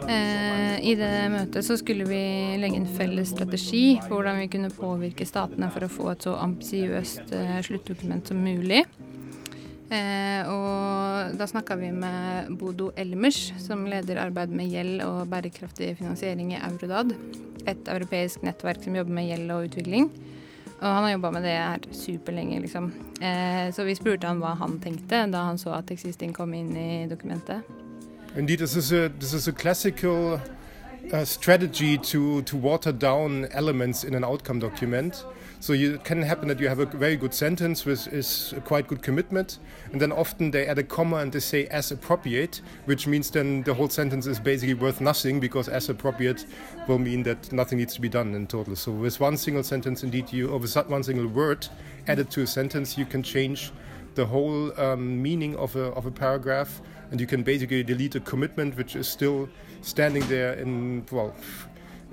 Eh, 0.03 0.77
I 0.83 0.95
det 0.99 1.11
møtet 1.31 1.67
så 1.67 1.77
skulle 1.79 2.07
vi 2.09 2.21
legge 2.59 2.81
en 2.81 2.91
felles 2.97 3.31
strategi 3.31 3.95
for 4.03 4.17
hvordan 4.19 4.41
vi 4.43 4.51
kunne 4.51 4.73
påvirke 4.75 5.27
statene 5.29 5.69
for 5.71 5.87
å 5.87 5.91
få 5.93 6.09
et 6.11 6.27
så 6.27 6.35
ambisiøst 6.43 7.35
eh, 7.37 7.61
sluttdokument 7.63 8.27
som 8.27 8.41
mulig. 8.43 8.83
Eh, 9.95 10.51
og 10.51 11.37
da 11.39 11.47
snakka 11.47 11.77
vi 11.79 11.93
med 11.95 12.51
Bodo 12.59 12.91
Elmers, 12.99 13.53
som 13.63 13.85
leder 13.87 14.19
arbeid 14.25 14.55
med 14.57 14.73
gjeld 14.73 15.05
og 15.07 15.29
bærekraftig 15.31 15.93
finansiering 16.01 16.57
i 16.57 16.63
Eurodad. 16.73 17.15
Et 17.71 17.93
europeisk 17.95 18.43
nettverk 18.45 18.83
som 18.83 18.99
jobber 18.99 19.15
med 19.15 19.31
gjeld 19.31 19.55
og 19.55 19.71
utvikling. 19.71 20.11
Og 20.81 20.89
han 20.91 21.07
har 21.07 21.15
jobba 21.15 21.31
med 21.37 21.47
det 21.47 21.55
her 21.55 21.87
superlenge, 21.95 22.59
liksom. 22.65 22.91
Så 23.73 23.87
vi 23.87 23.95
spurte 23.97 24.29
han 24.29 24.43
hva 24.43 24.51
han 24.59 24.75
tenkte 24.83 25.23
da 25.33 25.47
han 25.47 25.57
så 25.57 25.73
at 25.79 25.95
Existing 25.95 26.35
kom 26.37 26.53
inn 26.59 26.75
i 26.77 27.07
dokumentet. 27.09 27.84
Indeed, 28.37 28.59
this 28.59 28.75
is 28.75 28.91
a 28.91 29.11
this 29.11 29.33
is 29.33 29.47
a 29.47 29.53
classical 29.53 30.41
uh, 31.13 31.25
strategy 31.25 31.97
to 31.99 32.43
to 32.43 32.57
water 32.57 32.91
down 32.91 33.47
elements 33.53 34.03
in 34.03 34.13
an 34.15 34.25
outcome 34.25 34.59
document. 34.59 35.25
So 35.61 35.73
you, 35.73 35.95
it 35.95 36.05
can 36.05 36.21
happen 36.21 36.49
that 36.49 36.59
you 36.59 36.69
have 36.69 36.81
a 36.81 36.87
very 36.87 37.17
good 37.17 37.33
sentence 37.33 37.85
with 37.85 38.13
is 38.13 38.53
a 38.57 38.61
quite 38.61 38.89
good 38.89 39.03
commitment, 39.03 39.61
and 39.93 40.01
then 40.01 40.11
often 40.11 40.51
they 40.51 40.67
add 40.67 40.79
a 40.79 40.83
comma 40.83 41.19
and 41.19 41.31
they 41.31 41.39
say 41.39 41.67
as 41.69 41.93
appropriate, 41.93 42.61
which 42.87 43.07
means 43.07 43.31
then 43.31 43.63
the 43.63 43.73
whole 43.73 43.89
sentence 43.89 44.27
is 44.27 44.41
basically 44.41 44.75
worth 44.75 45.01
nothing 45.01 45.39
because 45.39 45.69
as 45.69 45.89
appropriate 45.89 46.45
will 46.89 46.99
mean 46.99 47.23
that 47.23 47.53
nothing 47.53 47.79
needs 47.79 47.95
to 47.95 48.01
be 48.01 48.09
done 48.09 48.35
in 48.35 48.49
total. 48.49 48.75
So 48.75 48.91
with 48.91 49.21
one 49.21 49.37
single 49.37 49.63
sentence, 49.63 50.03
indeed, 50.03 50.33
you 50.33 50.49
or 50.49 50.59
with 50.59 50.75
one 50.89 51.05
single 51.05 51.29
word 51.29 51.69
added 52.09 52.33
to 52.33 52.43
a 52.43 52.47
sentence, 52.49 52.99
you 52.99 53.07
can 53.07 53.23
change 53.23 53.71
the 54.15 54.27
whole 54.27 54.79
um, 54.81 55.23
meaning 55.23 55.57
of 55.57 55.77
a 55.77 55.85
of 55.95 56.07
a 56.07 56.11
paragraph 56.11 56.81
and 57.15 57.21
you 57.21 57.29
can 57.29 57.45
basically 57.45 57.85
delete 57.85 58.17
a 58.17 58.21
commitment 58.21 58.77
which 58.77 58.97
is 58.97 59.07
still 59.07 59.49
standing 59.83 60.27
there 60.27 60.55
in 60.55 61.07
well 61.13 61.33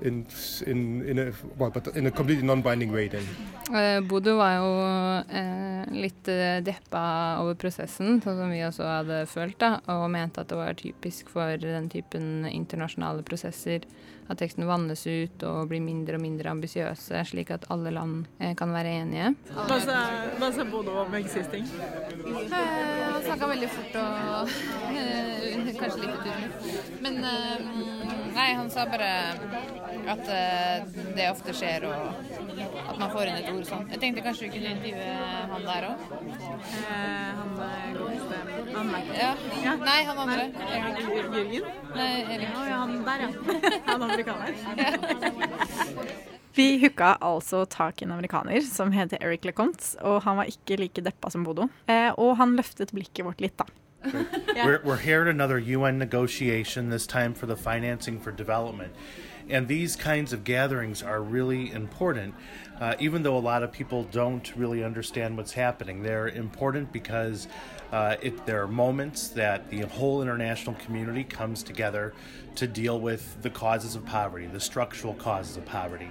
in, 0.04 0.26
in, 0.66 1.02
in 1.08 1.18
a 1.18 1.32
well, 1.58 1.70
but 1.70 1.96
in 1.96 2.06
a 2.06 2.10
completely 2.10 2.46
non-binding 2.46 2.92
way 2.92 3.08
then. 3.08 3.26
Uh, 3.70 4.00
Bodo 4.00 4.36
var 4.36 4.54
jo 4.56 4.70
uh, 5.22 5.84
litt 5.94 6.28
uh, 6.28 6.60
deppa 6.64 7.02
over 7.42 7.54
prosessen, 7.54 8.20
sånn 8.22 8.38
som 8.38 8.50
vi 8.52 8.62
også 8.66 8.88
hadde 8.88 9.22
følt, 9.30 9.58
da, 9.62 9.76
og 9.94 10.08
mente 10.12 10.42
at 10.42 10.50
det 10.50 10.58
var 10.58 10.78
typisk 10.78 11.32
for 11.32 11.56
den 11.62 11.88
typen 11.92 12.48
internasjonale 12.50 13.24
prosesser 13.26 13.86
at 14.30 14.38
teksten 14.38 14.64
vannes 14.68 15.02
ut 15.06 15.42
og 15.44 15.66
blir 15.68 15.82
mindre 15.82 16.16
og 16.16 16.22
mindre 16.22 16.52
ambisiøse, 16.52 17.24
slik 17.28 17.50
at 17.54 17.66
alle 17.74 17.92
land 17.94 18.26
uh, 18.40 18.52
kan 18.58 18.74
være 18.74 18.96
enige. 19.02 19.32
Hva 19.52 19.78
sa, 19.82 19.98
hva 20.40 20.52
sa 20.54 20.66
Bodo 20.68 20.98
om 21.04 21.18
existing? 21.18 21.68
Han 22.22 23.22
snakka 23.26 23.50
veldig 23.54 23.70
fort 23.72 24.00
og 24.02 24.54
kanskje 25.82 26.02
litt 26.04 26.16
utydelig. 26.18 26.78
Men 27.02 27.22
nei, 28.34 28.48
han 28.58 28.70
sa 28.72 28.86
bare 28.90 29.10
at 30.12 30.24
det 31.16 31.28
ofte 31.30 31.54
skjer, 31.56 31.86
og 31.88 32.32
at 32.92 32.98
man 32.98 33.10
får 33.12 33.30
inn 33.30 33.38
et 33.40 33.50
ord 33.52 33.66
sånn. 33.68 33.86
Jeg 33.92 34.02
tenkte 34.02 34.24
kanskje 34.24 34.48
vi 34.48 34.52
kunne 34.56 34.74
intervjue 34.76 35.14
han 35.52 35.66
der 35.68 35.88
òg. 35.90 35.96
Eh, 36.82 37.30
han 37.38 37.54
godeste 37.98 38.40
Han 38.72 38.90
Michael? 38.90 39.16
Ja. 39.20 39.32
ja. 39.64 39.74
Nei, 39.82 39.98
han 40.08 40.22
andre. 40.24 40.44
Jørgen? 41.12 41.70
Nei, 41.96 42.10
Erik. 42.34 42.48
Oh, 42.56 42.66
ja, 42.68 42.76
han 42.82 42.94
der, 43.06 43.26
ja. 43.26 43.30
han 43.90 44.06
amerikaner. 44.08 44.50
Vi 46.52 46.66
hooka 46.82 47.14
altså 47.24 47.62
tak 47.70 48.02
i 48.02 48.04
en 48.04 48.12
amerikaner 48.12 48.60
som 48.66 48.92
heter 48.92 49.22
Eric 49.24 49.46
LeConte, 49.48 49.94
og 50.04 50.20
han 50.26 50.36
var 50.40 50.50
ikke 50.50 50.76
like 50.80 51.04
deppa 51.04 51.30
som 51.32 51.46
Bodo. 51.46 51.68
Eh, 51.88 52.10
og 52.20 52.36
han 52.40 52.56
løftet 52.58 52.92
blikket 52.92 53.24
vårt 53.24 53.40
litt, 53.44 53.56
da. 53.56 53.68
Yeah. 54.04 54.66
we're, 54.66 54.80
we're 54.84 54.96
here 54.96 55.22
at 55.22 55.28
another 55.28 55.58
UN 55.58 55.98
negotiation, 55.98 56.90
this 56.90 57.06
time 57.06 57.34
for 57.34 57.46
the 57.46 57.56
financing 57.56 58.20
for 58.20 58.32
development. 58.32 58.92
And 59.48 59.68
these 59.68 59.96
kinds 59.96 60.32
of 60.32 60.44
gatherings 60.44 61.02
are 61.02 61.20
really 61.20 61.72
important, 61.72 62.34
uh, 62.80 62.94
even 62.98 63.22
though 63.22 63.36
a 63.36 63.40
lot 63.40 63.62
of 63.62 63.72
people 63.72 64.04
don't 64.04 64.54
really 64.56 64.84
understand 64.84 65.36
what's 65.36 65.52
happening. 65.52 66.02
They're 66.02 66.28
important 66.28 66.92
because 66.92 67.48
uh, 67.92 68.16
it, 68.22 68.46
there 68.46 68.62
are 68.62 68.68
moments 68.68 69.28
that 69.28 69.68
the 69.68 69.80
whole 69.80 70.22
international 70.22 70.76
community 70.76 71.24
comes 71.24 71.62
together 71.62 72.14
to 72.54 72.66
deal 72.66 73.00
with 73.00 73.42
the 73.42 73.50
causes 73.50 73.96
of 73.96 74.06
poverty, 74.06 74.46
the 74.46 74.60
structural 74.60 75.14
causes 75.14 75.56
of 75.56 75.64
poverty. 75.66 76.10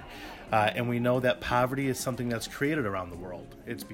Uh, 0.52 0.68
and 0.76 0.86
we 0.86 0.98
know 0.98 1.18
that 1.18 1.40
poverty 1.40 1.88
is 1.88 1.98
something 1.98 2.28
that's 2.28 2.46
created 2.46 2.84
around 2.84 3.10
the. 3.10 3.16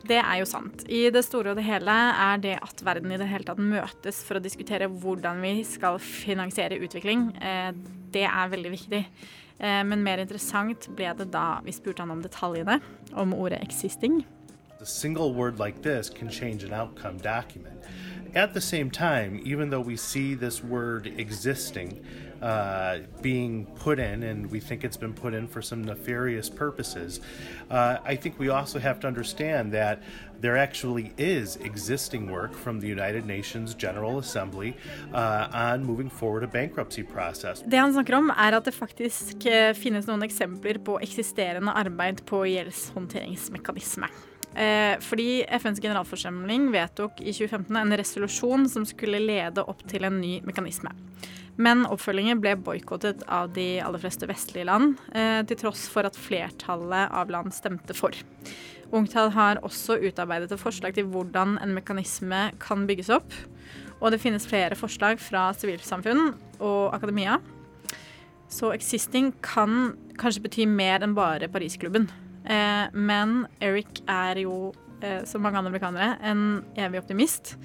Det 0.08 0.16
er 0.18 0.38
jo 0.40 0.44
sant. 0.44 0.82
I 0.88 1.10
det 1.10 1.22
store 1.24 1.52
og 1.52 1.58
det 1.60 1.64
hele 1.64 1.92
er 1.92 2.40
det 2.42 2.56
at 2.58 2.80
verden 2.84 3.12
i 3.12 3.18
det 3.20 3.28
hele 3.30 3.46
tatt 3.46 3.60
møtes 3.62 4.22
for 4.26 4.38
å 4.38 4.42
diskutere 4.42 4.88
hvordan 4.88 5.42
vi 5.44 5.62
skal 5.68 6.00
finansiere 6.02 6.80
utvikling, 6.82 7.28
eh, 7.38 7.70
det 8.10 8.24
er 8.26 8.50
veldig 8.50 8.72
viktig. 8.72 9.04
Eh, 9.60 9.82
men 9.84 10.02
mer 10.02 10.18
interessant 10.18 10.88
ble 10.96 11.12
det 11.20 11.28
da 11.30 11.60
vi 11.62 11.74
spurte 11.76 12.02
han 12.02 12.10
om 12.10 12.22
detaljene, 12.22 12.80
om 13.12 13.34
ordet 13.34 13.60
'existing'. 13.60 14.24
A 14.80 14.86
single 14.86 15.32
word 15.34 15.58
like 15.58 15.82
this 15.82 16.08
can 16.08 16.30
change 16.30 16.64
an 16.64 16.72
outcome 16.72 17.18
document. 17.18 17.78
At 18.34 18.54
the 18.54 18.60
same 18.60 18.90
time, 18.90 19.40
even 19.44 19.70
though 19.70 19.84
we 19.84 19.96
see 19.96 20.34
this 20.34 20.62
word 20.62 21.06
existing, 21.18 21.98
uh, 22.42 22.98
being 23.22 23.66
put 23.76 23.98
in, 23.98 24.22
and 24.22 24.50
we 24.50 24.60
think 24.60 24.84
it's 24.84 24.96
been 24.96 25.14
put 25.14 25.34
in 25.34 25.48
for 25.48 25.62
some 25.62 25.84
nefarious 25.84 26.48
purposes, 26.48 27.20
uh, 27.70 27.98
I 28.04 28.16
think 28.16 28.38
we 28.38 28.48
also 28.48 28.78
have 28.78 29.00
to 29.00 29.06
understand 29.06 29.72
that 29.72 30.02
there 30.40 30.56
actually 30.56 31.12
is 31.18 31.56
existing 31.56 32.30
work 32.30 32.54
from 32.54 32.80
the 32.80 32.86
United 32.86 33.26
Nations 33.26 33.74
General 33.74 34.18
Assembly 34.18 34.76
uh, 35.12 35.48
on 35.52 35.84
moving 35.84 36.10
forward 36.10 36.44
a 36.44 36.46
bankruptcy 36.46 37.02
process. 37.02 37.62
Det 37.66 37.78
han 37.78 38.14
om, 38.14 38.30
er 38.30 38.56
at 38.56 38.64
det 38.64 38.74
faktisk 38.74 39.46
eh, 39.46 39.74
finnes 39.74 40.06
noen 40.06 40.22
eksempler 40.22 40.78
på 40.78 40.98
eksisterende 41.02 41.74
arbeid 41.74 42.22
på 42.26 42.44
gjeldshåndteringsmekanisme. 42.46 44.08
Eh, 44.58 44.98
fordi 45.00 45.44
FNs 45.48 45.78
generalforsamling 45.80 46.72
vedtok 46.74 47.20
i 47.22 47.30
2015 47.30 47.76
en 47.78 47.96
resolusjon 47.96 48.64
som 48.68 48.86
skulle 48.86 49.20
lede 49.22 49.62
opp 49.62 49.84
til 49.86 50.08
en 50.08 50.18
ny 50.18 50.40
mekanisme. 50.42 50.90
Men 51.62 51.84
oppfølgingen 51.86 52.40
ble 52.42 52.56
boikottet 52.66 53.22
av 53.30 53.52
de 53.54 53.78
aller 53.82 54.02
fleste 54.02 54.26
vestlige 54.30 54.66
land, 54.66 54.98
eh, 55.14 55.44
til 55.46 55.60
tross 55.62 55.86
for 55.90 56.06
at 56.06 56.18
flertallet 56.18 57.14
av 57.14 57.30
land 57.30 57.54
stemte 57.54 57.94
for. 57.94 58.10
UNCTAD 58.90 59.32
har 59.36 59.62
også 59.62 60.00
utarbeidet 60.02 60.50
et 60.50 60.58
forslag 60.60 60.94
til 60.94 61.06
hvordan 61.06 61.58
en 61.62 61.74
mekanisme 61.74 62.50
kan 62.58 62.86
bygges 62.86 63.10
opp. 63.14 63.32
Og 64.00 64.10
det 64.10 64.22
finnes 64.22 64.46
flere 64.46 64.74
forslag 64.78 65.20
fra 65.20 65.52
sivilsamfunn 65.54 66.34
og 66.58 66.94
akademia. 66.94 67.38
Så 68.48 68.72
existing 68.74 69.34
kan 69.42 69.92
kanskje 70.18 70.42
bety 70.42 70.66
mer 70.66 71.04
enn 71.04 71.14
bare 71.14 71.50
Parisklubben. 71.52 72.08
Eh, 72.48 72.84
men 72.92 73.42
Eric 73.60 74.00
er 74.08 74.40
jo, 74.44 74.72
eh, 75.02 75.24
som 75.28 75.42
mange 75.44 75.60
andre 75.60 75.72
amerikanere, 75.74 76.16
en 76.24 76.64
evig 76.76 77.02
optimist. 77.02 77.56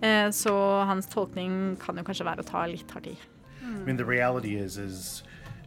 Eh, 0.00 0.30
så 0.30 0.54
hans 0.86 1.10
tolkning 1.10 1.76
kan 1.82 1.98
jo 1.98 2.06
kanskje 2.06 2.26
være 2.28 2.44
å 2.44 2.48
ta 2.48 2.66
litt 2.70 2.90
hard 2.94 3.10
tid. 3.10 3.26
I 3.62 3.84
mean, 3.84 3.96
the 3.96 4.04
reality 4.04 4.56
is, 4.56 4.78
is 4.78 5.22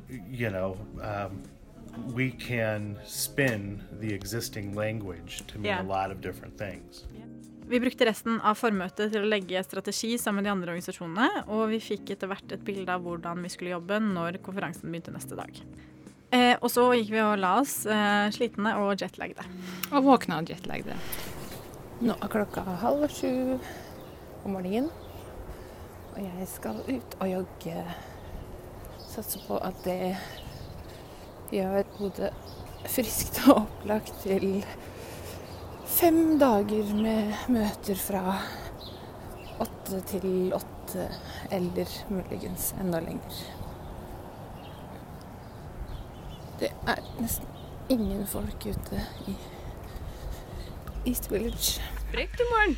you 0.10 0.50
know, 0.50 0.78
um, 1.02 1.44
we 2.16 2.32
can 2.32 2.98
spin 3.06 3.84
the 4.00 4.14
existing 4.14 4.74
language 4.74 5.44
to 5.48 5.60
mean 5.60 5.66
Yeah. 5.66 5.82
a 5.82 5.88
lot 5.88 6.12
of 6.12 6.22
different 6.22 6.58
things. 6.58 7.06
Vi 7.68 7.80
brukte 7.80 8.06
resten 8.06 8.42
av 8.42 8.58
formøtet 8.60 9.14
til 9.14 9.24
å 9.24 9.30
legge 9.30 9.62
strategi 9.64 10.18
sammen 10.20 10.42
med 10.42 10.50
de 10.50 10.52
andre 10.52 10.74
organisasjonene, 10.74 11.46
og 11.48 11.70
vi 11.72 11.80
fikk 11.80 12.10
etter 12.12 12.28
hvert 12.28 12.52
et 12.52 12.64
bilde 12.68 12.92
av 12.92 13.06
hvordan 13.06 13.44
vi 13.44 13.52
skulle 13.54 13.72
jobbe 13.72 14.00
når 14.04 14.42
konferansen 14.44 14.92
begynte 14.92 15.14
neste 15.14 15.38
dag. 15.40 15.62
Eh, 16.32 16.56
og 16.62 16.70
så 16.72 16.86
gikk 16.96 17.10
vi 17.12 17.20
og 17.20 17.40
la 17.42 17.58
oss 17.60 17.82
eh, 17.84 18.30
slitne 18.32 18.72
og 18.80 18.94
jetlagde. 19.02 19.44
Og 19.92 20.06
våkna 20.06 20.40
og 20.40 20.52
jetlagde. 20.52 20.96
Nå 22.02 22.16
er 22.16 22.32
klokka 22.32 22.64
halv 22.82 23.04
sju 23.12 23.58
om 24.46 24.56
morgenen, 24.56 24.88
og 26.14 26.22
jeg 26.24 26.48
skal 26.50 26.80
ut 26.88 27.18
og 27.20 27.28
jogge. 27.30 27.84
Satser 29.12 29.44
på 29.44 29.60
at 29.60 29.84
det 29.84 30.16
gjør 31.52 31.84
hodet 32.00 32.32
friskt 32.90 33.42
og 33.50 33.66
opplagt 33.66 34.16
til 34.24 34.64
fem 35.92 36.40
dager 36.40 36.94
med 36.96 37.36
møter 37.52 38.00
fra 38.00 38.40
åtte 39.62 40.00
til 40.16 40.56
åtte, 40.56 41.10
eller 41.52 41.98
muligens 42.10 42.72
enda 42.80 43.04
lenger. 43.04 43.61
Det 46.62 46.70
er 46.86 47.00
nesten 47.18 47.48
ingen 47.90 48.22
folk 48.30 48.66
ute 48.70 49.00
i 49.28 49.34
East 51.10 51.32
Village. 51.32 51.82
Sprekt 52.04 52.44
i 52.44 52.46
morgen. 52.52 52.76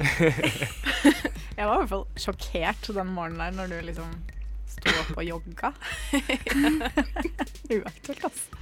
Jeg 1.58 1.68
var 1.68 1.74
i 1.74 1.80
hvert 1.82 1.92
fall 1.92 2.06
sjokkert 2.16 2.88
den 2.96 3.12
morgenen 3.12 3.42
der 3.44 3.58
når 3.58 3.74
du 3.74 3.90
liksom 3.90 4.14
sto 4.72 4.94
opp 5.02 5.18
og 5.18 5.26
jogga. 5.28 5.74
Uaktuelt, 7.76 8.24
altså. 8.30 8.62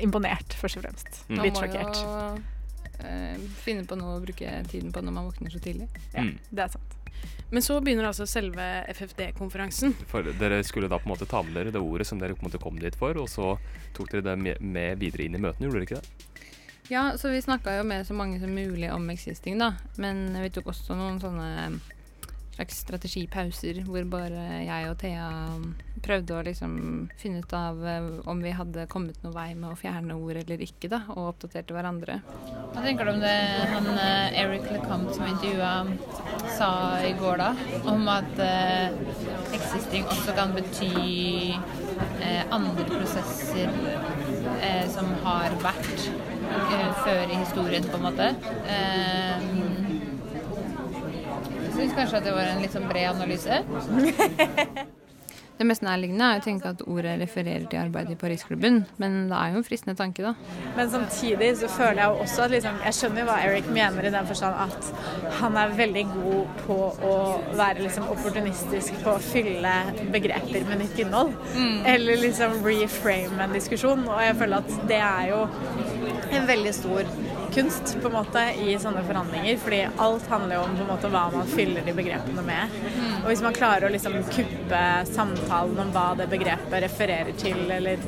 Imponert, 0.00 0.56
først 0.56 0.80
og 0.80 0.86
fremst. 0.88 1.20
Mm. 1.28 1.42
Litt 1.44 1.60
sjokkert. 1.60 2.00
Eh, 3.08 3.40
finne 3.64 3.86
på 3.88 3.96
noe 3.98 4.18
å 4.18 4.22
bruke 4.22 4.52
tiden 4.70 4.92
på 4.92 5.02
når 5.02 5.14
man 5.16 5.28
våkner 5.30 5.50
så 5.54 5.60
tidlig. 5.64 5.88
Ja, 6.14 6.22
Mm. 6.22 6.38
det 6.52 6.64
er 6.66 6.68
sant. 6.76 6.94
Men 7.50 7.62
så 7.64 7.80
begynner 7.80 8.04
altså 8.06 8.26
selve 8.28 8.62
FFD-konferansen. 8.92 9.94
Dere 10.38 10.62
skulle 10.64 10.88
da 10.88 10.98
på 11.00 11.08
en 11.08 11.14
måte 11.16 11.26
ta 11.26 11.40
med 11.42 11.54
dere 11.56 11.72
det 11.72 11.80
ordet 11.80 12.06
som 12.06 12.18
dere 12.20 12.34
på 12.36 12.44
en 12.44 12.50
måte 12.50 12.60
kom 12.62 12.78
dit 12.78 12.94
for, 12.94 13.16
og 13.18 13.26
så 13.32 13.56
tok 13.96 14.10
dere 14.12 14.36
det 14.36 14.60
med 14.60 14.98
videre 15.00 15.24
inn 15.24 15.34
i 15.34 15.40
møtene, 15.42 15.66
gjorde 15.66 15.80
dere 15.80 15.88
ikke 15.88 16.00
det? 16.02 16.26
Ja, 16.90 17.02
så 17.20 17.28
vi 17.32 17.40
snakka 17.44 17.74
jo 17.78 17.84
med 17.84 18.06
så 18.06 18.14
mange 18.16 18.38
som 18.40 18.52
mulig 18.54 18.88
om 18.92 19.08
existing, 19.10 19.58
da. 19.58 19.72
Men 19.96 20.30
vi 20.40 20.48
tok 20.50 20.70
også 20.72 20.94
noen 20.96 21.18
sånne 21.20 21.80
slags 22.58 22.80
strategipauser 22.82 23.84
hvor 23.86 24.02
bare 24.10 24.64
jeg 24.66 24.88
og 24.90 24.96
Thea 24.98 25.28
prøvde 26.02 26.34
å 26.34 26.42
liksom 26.46 26.72
finne 27.18 27.42
ut 27.42 27.52
av 27.54 27.78
eh, 27.86 28.08
om 28.30 28.40
vi 28.42 28.50
hadde 28.54 28.86
kommet 28.90 29.18
noen 29.22 29.34
vei 29.34 29.48
med 29.54 29.70
å 29.70 29.78
fjerne 29.78 30.16
ord 30.18 30.40
eller 30.42 30.62
ikke, 30.62 30.90
da, 30.90 31.04
og 31.14 31.32
oppdaterte 31.32 31.74
hverandre. 31.74 32.20
Hva 32.74 32.82
tenker 32.82 33.06
du 33.06 33.12
om 33.14 33.22
det 33.22 33.36
han 33.72 33.88
eh, 33.94 34.38
Eric 34.42 34.66
LeCompte 34.74 35.14
som 35.18 35.26
intervjua 35.30 36.50
sa 36.56 36.70
i 37.06 37.14
går, 37.18 37.42
da? 37.42 37.50
Om 37.90 38.10
at 38.14 38.42
eh, 38.42 38.94
existing 39.54 40.06
også 40.10 40.34
kan 40.38 40.54
bety 40.54 40.92
eh, 41.54 42.42
andre 42.54 42.86
prosesser 42.90 43.70
eh, 44.62 44.86
som 44.94 45.10
har 45.26 45.54
vært 45.62 46.08
eh, 46.08 46.88
før 47.04 47.26
i 47.26 47.42
historien, 47.42 47.86
på 47.90 47.98
en 47.98 48.08
måte. 48.10 48.32
Eh, 48.70 49.67
syns 51.78 51.96
kanskje 51.96 52.20
at 52.20 52.28
det 52.28 52.36
var 52.36 52.52
en 52.52 52.62
litt 52.64 52.74
sånn 52.74 52.88
bred 52.90 53.12
analyse. 53.14 53.62
Det 55.58 55.66
mest 55.66 55.82
nærliggende 55.82 56.22
er 56.22 56.38
å 56.38 56.42
tenke 56.44 56.70
at 56.70 56.82
ordet 56.86 57.16
refererer 57.18 57.64
til 57.66 57.80
arbeidet 57.80 58.12
i 58.14 58.18
Parisklubben, 58.20 58.76
men 59.02 59.16
det 59.26 59.34
er 59.34 59.50
jo 59.50 59.58
en 59.58 59.64
fristende 59.66 59.98
tanke, 59.98 60.22
da. 60.22 60.60
Men 60.76 60.92
samtidig 60.92 61.48
så 61.58 61.70
føler 61.74 61.98
jeg 61.98 62.12
jo 62.12 62.22
også 62.22 62.44
at 62.44 62.52
liksom, 62.54 62.76
Jeg 62.86 62.94
skjønner 62.94 63.20
jo 63.20 63.26
hva 63.26 63.38
Eric 63.48 63.70
mener 63.74 64.06
i 64.06 64.12
den 64.14 64.28
forstand 64.28 64.54
at 64.62 65.32
han 65.40 65.58
er 65.58 65.74
veldig 65.80 66.04
god 66.12 66.60
på 66.62 66.76
å 67.08 67.16
være 67.58 67.82
liksom 67.88 68.06
opportunistisk 68.14 69.02
på 69.02 69.16
å 69.16 69.24
fylle 69.32 69.74
begreper 70.14 70.68
med 70.68 70.84
nytt 70.84 71.02
innhold. 71.02 71.34
Eller 71.90 72.22
liksom 72.22 72.60
reframe 72.62 73.42
en 73.42 73.58
diskusjon. 73.58 74.06
Og 74.06 74.22
jeg 74.22 74.38
føler 74.38 74.62
at 74.62 74.88
det 74.92 75.02
er 75.02 75.32
jo 75.32 75.42
en 76.38 76.46
veldig 76.54 76.76
stor 76.76 77.10
kunst 77.54 77.96
på 78.02 78.10
en 78.10 78.16
måte 78.18 78.44
i 78.64 78.76
sånne 78.80 79.02
forhandlinger, 79.06 79.58
fordi 79.62 79.82
alt 80.04 80.26
handler 80.32 80.58
jo 80.58 80.62
om 80.66 80.76
på 80.78 80.86
en 80.86 80.90
måte 80.92 81.12
hva 81.12 81.26
man 81.34 81.52
fyller 81.52 81.86
de 81.86 81.96
begrepene 81.96 82.44
med. 82.46 82.78
Og 83.22 83.28
hvis 83.30 83.44
man 83.44 83.56
klarer 83.56 83.88
å 83.88 83.92
liksom 83.92 84.18
kuppe 84.32 84.82
samtalen 85.12 85.84
om 85.84 85.94
hva 85.94 86.08
det 86.18 86.28
begrepet 86.32 86.82
refererer 86.86 87.36
til, 87.40 87.64
eller 87.70 88.02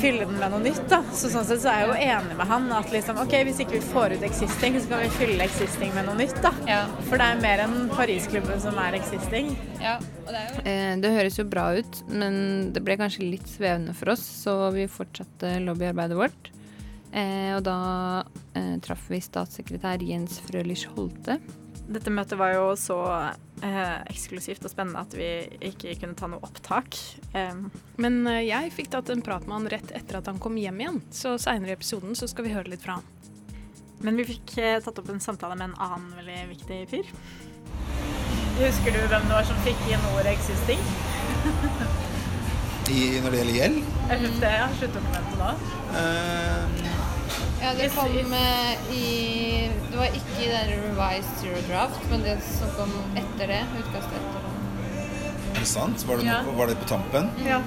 fylle 0.00 0.24
den 0.24 0.38
med 0.38 0.52
noe 0.52 0.62
nytt, 0.62 0.84
da. 0.90 1.00
Så 1.16 1.30
sånn 1.32 1.46
sett 1.48 1.62
så 1.62 1.70
er 1.72 1.82
jeg 1.82 1.88
jo 1.90 1.96
enig 2.06 2.36
med 2.38 2.50
han 2.50 2.68
at 2.76 2.92
liksom, 2.92 3.20
ok, 3.22 3.36
hvis 3.48 3.62
ikke 3.64 3.78
vi 3.78 3.84
får 3.88 4.16
ut 4.16 4.26
existing, 4.26 4.78
så 4.80 4.90
kan 4.92 5.04
vi 5.04 5.12
fylle 5.16 5.46
existing 5.46 5.94
med 5.96 6.08
noe 6.08 6.18
nytt, 6.20 6.36
da. 6.44 6.52
Ja. 6.68 6.82
For 7.08 7.20
det 7.20 7.30
er 7.32 7.40
mer 7.42 7.64
enn 7.66 7.76
Parisklubben 7.92 8.60
som 8.62 8.78
er 8.82 8.98
existing. 9.00 9.54
ja. 9.82 9.98
Det 10.26 10.42
jo 10.42 10.62
Eh, 10.66 10.96
det 10.98 11.12
høres 11.14 11.38
jo 11.38 11.44
bra 11.46 11.68
ut, 11.78 12.02
men 12.10 12.72
det 12.74 12.82
ble 12.82 12.96
kanskje 12.98 13.28
litt 13.30 13.46
svevende 13.46 13.94
for 13.94 14.10
oss, 14.14 14.24
så 14.42 14.56
vi 14.74 14.88
fortsatte 14.90 15.56
lobbyarbeidet 15.62 16.18
vårt. 16.18 16.50
Eh, 17.16 17.52
og 17.56 17.62
da 17.64 17.78
eh, 18.52 18.76
traff 18.84 19.06
vi 19.08 19.22
statssekretær 19.24 20.04
Jens 20.04 20.36
Frølich 20.44 20.84
Holte. 20.92 21.38
Dette 21.86 22.10
møtet 22.10 22.34
var 22.38 22.50
jo 22.56 22.70
så 22.78 22.98
eh, 23.62 23.98
eksklusivt 24.10 24.64
og 24.66 24.72
spennende 24.72 25.04
at 25.06 25.14
vi 25.14 25.28
ikke 25.68 25.94
kunne 26.00 26.18
ta 26.18 26.26
noe 26.28 26.42
opptak. 26.44 26.98
Em, 27.38 27.68
Men 28.02 28.24
eh, 28.26 28.42
jeg 28.48 28.74
fikk 28.74 28.90
tatt 28.92 29.12
en 29.14 29.22
prat 29.24 29.46
med 29.46 29.60
han 29.60 29.70
rett 29.76 29.92
etter 29.94 30.18
at 30.18 30.26
han 30.30 30.40
kom 30.42 30.58
hjem 30.58 30.82
igjen, 30.82 30.98
så 31.14 31.36
seinere 31.40 31.72
i 31.72 31.78
episoden 31.78 32.18
så 32.18 32.28
skal 32.30 32.48
vi 32.48 32.56
høre 32.56 32.72
litt 32.72 32.82
fra 32.82 32.98
han. 32.98 33.12
men 34.04 34.18
vi 34.18 34.26
fikk 34.28 34.58
eh, 34.60 34.80
tatt 34.84 34.98
opp 35.00 35.08
en 35.08 35.22
samtale 35.22 35.56
med 35.56 35.70
en 35.70 35.78
annen 35.86 36.10
veldig 36.18 36.42
viktig 36.50 36.82
fyr. 36.90 37.14
Husker 38.58 38.92
du 38.92 39.00
hvem 39.06 39.24
det 39.30 39.34
var 39.38 39.46
som 39.46 39.56
fikk 39.64 39.80
inn 39.88 40.04
ordet 40.16 40.34
'existing'? 40.36 40.84
I, 42.86 43.20
når 43.22 43.30
det 43.30 43.38
gjelder 43.40 43.56
gjeld. 43.56 43.78
FFD 44.10 44.44
ja. 44.46 44.66
sluttdokumentet 44.78 45.38
nå. 45.40 45.48
Eh, 46.02 46.95
Ja, 47.62 47.72
det 47.74 47.88
kom 47.94 48.32
eh, 48.36 48.90
i 48.92 49.70
Det 49.90 49.96
var 49.96 50.12
ikke 50.18 50.42
i 50.44 50.48
den 50.50 50.72
revised 50.84 51.38
zero 51.40 51.62
draft, 51.70 52.02
men 52.10 52.22
det 52.26 52.36
som 52.44 52.70
kom 52.76 52.92
etter 53.16 53.48
det. 53.54 53.62
Utkastet 53.80 54.18
etter 54.20 54.44
det. 54.44 54.52
er 55.56 55.60
det 55.62 55.68
sant? 55.70 56.04
Var 56.08 56.20
det, 56.20 56.26
Ja. 56.28 56.42
noe, 56.44 56.54
var 56.58 56.66
det 56.70 56.76
på 56.82 56.88
tampen? 56.90 57.30
Ja. 57.46 57.62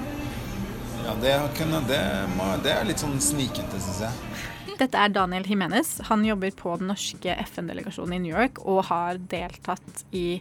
Ja, 1.04 1.14
det, 1.22 1.34
kunne, 1.58 1.80
det, 1.88 2.00
må, 2.36 2.46
det 2.62 2.70
er 2.76 2.84
litt 2.86 3.00
sånn 3.02 3.16
snikete, 3.24 3.80
syns 3.82 4.02
jeg. 4.04 4.76
Dette 4.78 4.96
er 5.00 5.08
Daniel 5.12 5.44
Jimenez. 5.48 5.96
Han 6.08 6.22
jobber 6.24 6.52
på 6.56 6.76
den 6.78 6.88
norske 6.92 7.34
FN-delegasjonen 7.48 8.14
i 8.16 8.20
New 8.28 8.36
York 8.36 8.60
og 8.64 8.84
har 8.92 9.18
deltatt 9.18 10.04
i 10.16 10.40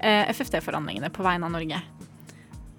eh, 0.00 0.24
FFT-forhandlingene 0.34 1.12
på 1.14 1.22
vegne 1.24 1.46
av 1.46 1.54
Norge. 1.54 1.78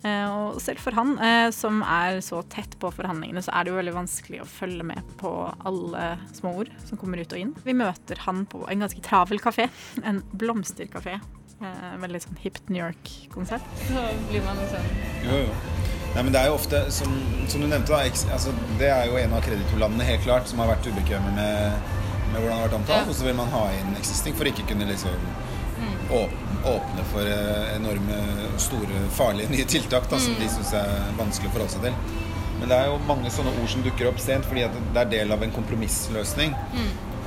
Eh, 0.02 0.28
og 0.34 0.62
selv 0.62 0.82
for 0.82 0.98
han, 0.98 1.14
eh, 1.22 1.50
som 1.54 1.84
er 1.86 2.22
så 2.26 2.42
tett 2.50 2.74
på 2.82 2.90
forhandlingene, 2.96 3.44
så 3.46 3.54
er 3.54 3.66
det 3.66 3.74
jo 3.74 3.78
veldig 3.78 3.94
vanskelig 4.00 4.42
å 4.42 4.50
følge 4.50 4.86
med 4.88 5.12
på 5.22 5.30
alle 5.68 6.16
små 6.34 6.56
ord 6.64 6.72
som 6.88 6.98
kommer 7.02 7.22
ut 7.22 7.36
og 7.36 7.44
inn. 7.44 7.54
Vi 7.66 7.76
møter 7.78 8.24
han 8.26 8.48
på 8.50 8.64
en 8.66 8.82
ganske 8.86 9.04
travel 9.06 9.42
kafé. 9.44 9.70
En 10.12 10.24
blomsterkafé. 10.34 11.20
Eh, 11.62 11.96
veldig 12.02 12.24
sånn 12.24 12.40
hipt 12.42 12.72
New 12.74 12.82
York-konsert. 12.82 13.66
Så 13.86 14.06
blir 14.32 14.42
man 14.48 14.58
sånn 14.72 14.92
Jo, 15.28 15.44
jo. 15.46 15.58
Nei, 16.12 16.24
men 16.26 16.34
det 16.34 16.42
er 16.42 16.50
jo 16.50 16.58
ofte, 16.58 16.80
som, 16.92 17.12
som 17.48 17.62
du 17.62 17.70
nevnte, 17.70 17.94
da, 17.94 18.02
altså, 18.36 18.52
det 18.82 18.90
er 18.92 19.06
jo 19.08 19.20
en 19.22 19.36
av 19.38 19.46
kreditorlandene 19.46 20.08
helt 20.10 20.26
klart 20.26 20.50
som 20.50 20.60
har 20.60 20.74
vært 20.74 20.90
ubekvemme 20.90 21.30
med, 21.38 21.94
med 22.34 22.42
hvordan 22.42 22.50
det 22.50 22.58
har 22.58 22.66
vært 22.66 22.80
omtalt. 22.82 23.06
Ja. 23.06 23.14
Og 23.14 23.16
så 23.16 23.30
vil 23.30 23.38
man 23.38 23.54
ha 23.54 23.62
inn 23.78 23.94
existing 24.02 24.36
for 24.36 24.50
ikke 24.50 24.66
kunne 24.74 24.90
liksom 24.90 25.30
åpne, 26.12 27.06
for 27.12 27.26
eh, 27.28 27.76
enorme, 27.76 28.18
store, 28.62 29.06
farlige 29.18 29.50
nye 29.54 29.66
tiltak 29.70 30.10
da, 30.12 30.20
som 30.22 30.36
de 30.40 30.50
syns 30.52 30.74
er 30.78 30.92
vanskelig 31.20 31.50
å 31.50 31.56
forholde 31.56 31.74
seg 31.78 31.88
til. 31.88 32.20
Men 32.62 32.70
det 32.70 32.78
er 32.78 32.92
jo 32.92 32.98
mange 33.08 33.32
sånne 33.34 33.54
ord 33.58 33.70
som 33.72 33.82
dukker 33.82 34.12
opp 34.12 34.20
sent 34.22 34.46
fordi 34.46 34.68
at 34.68 34.76
det 34.94 35.02
er 35.02 35.10
del 35.16 35.32
av 35.34 35.42
en 35.42 35.54
kompromissløsning. 35.56 36.52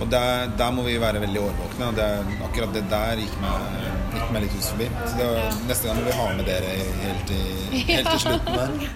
Og 0.02 0.08
der, 0.10 0.48
der 0.58 0.70
må 0.74 0.82
vi 0.86 0.94
være 1.02 1.20
veldig 1.22 1.40
årvåkne. 1.42 1.88
Og 1.90 1.96
det, 1.98 2.04
er- 2.04 2.44
akkurat 2.46 2.72
det 2.74 2.84
der 2.90 3.18
gikk 3.22 3.34
meg, 3.42 3.80
gikk 4.14 4.30
meg 4.34 4.44
litt 4.46 4.54
hus 4.58 4.68
forbi. 4.72 4.86
Så 5.06 5.18
det 5.18 5.26
var, 5.32 5.58
neste 5.68 5.88
gang 5.90 5.98
vil 6.00 6.08
vi 6.10 6.16
ha 6.18 6.28
med 6.38 6.46
dere 6.50 6.76
helt 7.02 7.26
til, 7.30 7.76
helt 7.90 8.10
til 8.12 8.22
slutten 8.28 8.60
der. 8.60 8.86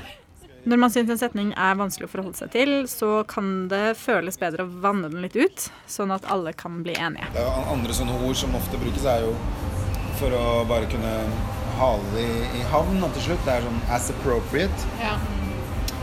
Når 0.69 0.81
man 0.83 0.91
syns 0.93 1.09
en 1.15 1.21
setning 1.23 1.53
er 1.57 1.77
vanskelig 1.79 2.07
å 2.11 2.11
forholde 2.13 2.37
seg 2.37 2.51
til, 2.53 2.73
så 2.91 3.23
kan 3.31 3.47
det 3.71 3.95
føles 3.97 4.37
bedre 4.43 4.67
å 4.67 4.73
vanne 4.83 5.09
den 5.09 5.23
litt 5.25 5.39
ut, 5.39 5.69
sånn 5.89 6.11
at 6.13 6.27
alle 6.29 6.53
kan 6.53 6.83
bli 6.85 6.93
enige. 6.99 7.31
Det 7.33 7.41
er 7.47 7.71
andre 7.73 7.95
sånne 7.97 8.19
ord 8.27 8.37
som 8.37 8.53
ofte 8.59 8.77
brukes, 8.83 9.07
er 9.09 9.23
jo 9.25 9.31
for 10.19 10.35
å 10.35 10.65
bare 10.69 10.87
kunne 10.91 11.15
hale 11.79 12.15
det 12.15 12.27
i, 12.59 12.63
havn 12.73 13.03
til 13.15 13.23
slutt. 13.31 13.45
Det 13.47 13.55
er 13.59 13.67
sånn 13.69 13.81
as 13.95 14.11
appropriate. 14.15 14.89
Ja. 15.03 15.15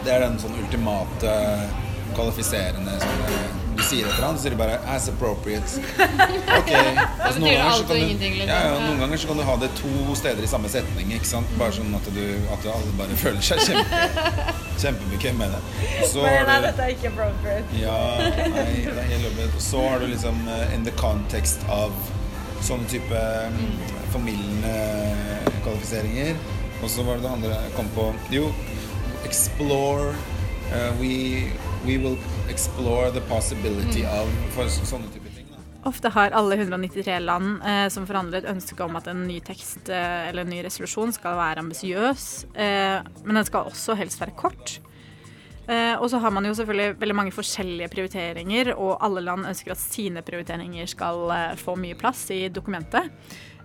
Det 0.05 0.13
er 0.13 0.25
den 0.27 0.39
sånn 0.39 0.55
ultimate 0.61 1.35
kvalifiserende 2.15 2.97
sånn, 3.01 3.21
eh, 3.27 3.53
Du 3.75 3.81
sier 3.83 4.05
et 4.07 4.13
eller 4.13 4.27
annet, 4.29 4.39
så 4.39 4.43
sier 4.45 4.53
du 4.53 4.57
bare 4.61 4.77
'as 4.87 5.09
appropriate'. 5.11 5.81
Ok. 6.59 6.69
Altså, 6.71 7.39
noen 7.39 7.57
ganger 7.57 7.71
så 7.75 7.83
kan 7.89 7.95
du- 7.99 8.05
liksom. 8.05 8.47
Ja, 8.47 8.59
ja, 8.67 8.77
noen 8.87 8.99
ganger 8.99 9.17
så 9.17 9.27
kan 9.27 9.37
du 9.37 9.43
ha 9.43 9.55
det 9.57 9.69
to 9.75 10.15
steder 10.15 10.43
i 10.43 10.47
samme 10.47 10.69
setning, 10.69 11.11
ikke 11.11 11.25
sant? 11.27 11.47
Bare 11.59 11.71
sånn 11.75 11.91
at, 11.95 12.07
du, 12.15 12.23
at 12.53 12.65
alle 12.71 12.93
bare 12.97 13.17
føler 13.19 13.41
seg 13.41 13.59
kjempe, 13.59 13.99
kjempebekvem 14.81 15.37
med 15.37 15.51
det. 15.51 16.07
Så 16.07 16.23
har 16.23 16.45
du- 16.45 16.81
er 16.83 16.87
ikke 16.95 17.07
appropriate. 17.11 17.65
ja, 17.81 17.99
nei, 18.47 18.85
det 18.87 18.97
er 18.97 19.09
helt 19.11 19.23
lovlig. 19.27 19.49
Så 19.59 19.83
har 19.89 19.99
du 19.99 20.07
liksom 20.07 20.47
eh, 20.47 20.73
in 20.73 20.85
the 20.85 20.91
context 20.91 21.59
av 21.67 21.91
sånne 22.65 22.89
type 22.89 23.21
mm, 23.55 23.73
formildende 24.13 24.75
kvalifiseringer. 25.65 26.39
Og 26.81 26.89
så 26.91 27.05
var 27.05 27.19
det 27.19 27.25
det 27.25 27.33
andre 27.33 27.53
jeg 27.53 27.75
kom 27.77 27.91
på. 27.95 28.07
Jo, 28.33 28.49
explore 29.25 30.11
uh, 30.73 30.91
we, 31.01 31.51
we 31.85 31.97
will 31.97 32.17
explore 32.49 33.11
the 33.11 33.23
possibility 33.29 34.05
of 34.05 34.29
For 34.55 34.69
sånne 34.69 35.09
type 35.13 35.31
ting. 35.33 35.47
Da. 35.51 35.61
Ofte 35.89 36.09
har 36.13 36.33
alle 36.37 36.57
193 36.57 37.19
land 37.21 37.61
eh, 37.61 37.87
som 37.93 38.07
forhandler 38.09 38.41
et 38.41 38.49
ønske 38.49 38.81
om 38.85 38.97
at 38.97 39.09
en 39.11 39.25
ny 39.27 39.39
tekst 39.45 39.91
eh, 39.93 40.29
eller 40.29 40.45
en 40.45 40.53
ny 40.55 40.63
resolusjon 40.65 41.13
skal 41.13 41.37
være 41.37 41.61
ambisiøs, 41.61 42.25
eh, 42.57 43.05
men 43.25 43.39
den 43.39 43.45
skal 43.45 43.69
også 43.69 43.97
helst 43.99 44.21
være 44.21 44.33
kort. 44.39 44.79
Eh, 45.65 45.95
og 45.97 46.09
så 46.11 46.21
har 46.21 46.33
man 46.35 46.45
jo 46.45 46.53
selvfølgelig 46.57 46.99
veldig 47.01 47.17
mange 47.17 47.33
forskjellige 47.35 47.89
prioriteringer, 47.93 48.73
og 48.75 48.99
alle 49.05 49.23
land 49.25 49.49
ønsker 49.49 49.73
at 49.73 49.81
sine 49.81 50.23
prioriteringer 50.25 50.89
skal 50.91 51.25
eh, 51.33 51.51
få 51.59 51.77
mye 51.79 51.97
plass 51.99 52.27
i 52.35 52.45
dokumentet. 52.53 53.11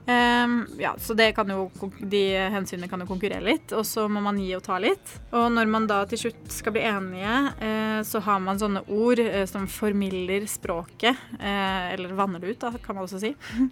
Eh, 0.06 0.48
ja, 0.78 0.94
så 0.98 1.14
jo, 1.14 1.90
de 2.00 2.22
hensynene 2.50 2.88
kan 2.88 3.02
jo 3.02 3.08
konkurrere 3.08 3.44
litt, 3.44 3.72
og 3.76 3.84
så 3.86 4.06
må 4.08 4.22
man 4.24 4.38
gi 4.40 4.54
og 4.56 4.64
ta 4.64 4.78
litt. 4.80 5.16
Og 5.36 5.50
når 5.52 5.70
man 5.70 5.88
da 5.90 6.02
til 6.08 6.24
slutt 6.24 6.52
skal 6.52 6.74
bli 6.74 6.84
enige, 6.88 7.34
eh, 7.60 8.00
så 8.06 8.22
har 8.24 8.40
man 8.40 8.58
sånne 8.58 8.84
ord 8.88 9.20
eh, 9.20 9.44
som 9.46 9.68
formilder 9.70 10.46
språket, 10.50 11.16
eller 11.40 12.16
vanner 12.16 12.40
det 12.40 12.54
ut, 12.54 12.62
da, 12.64 12.72
kan 12.82 12.96
man 12.96 13.06
også 13.06 13.22
si. 13.22 13.34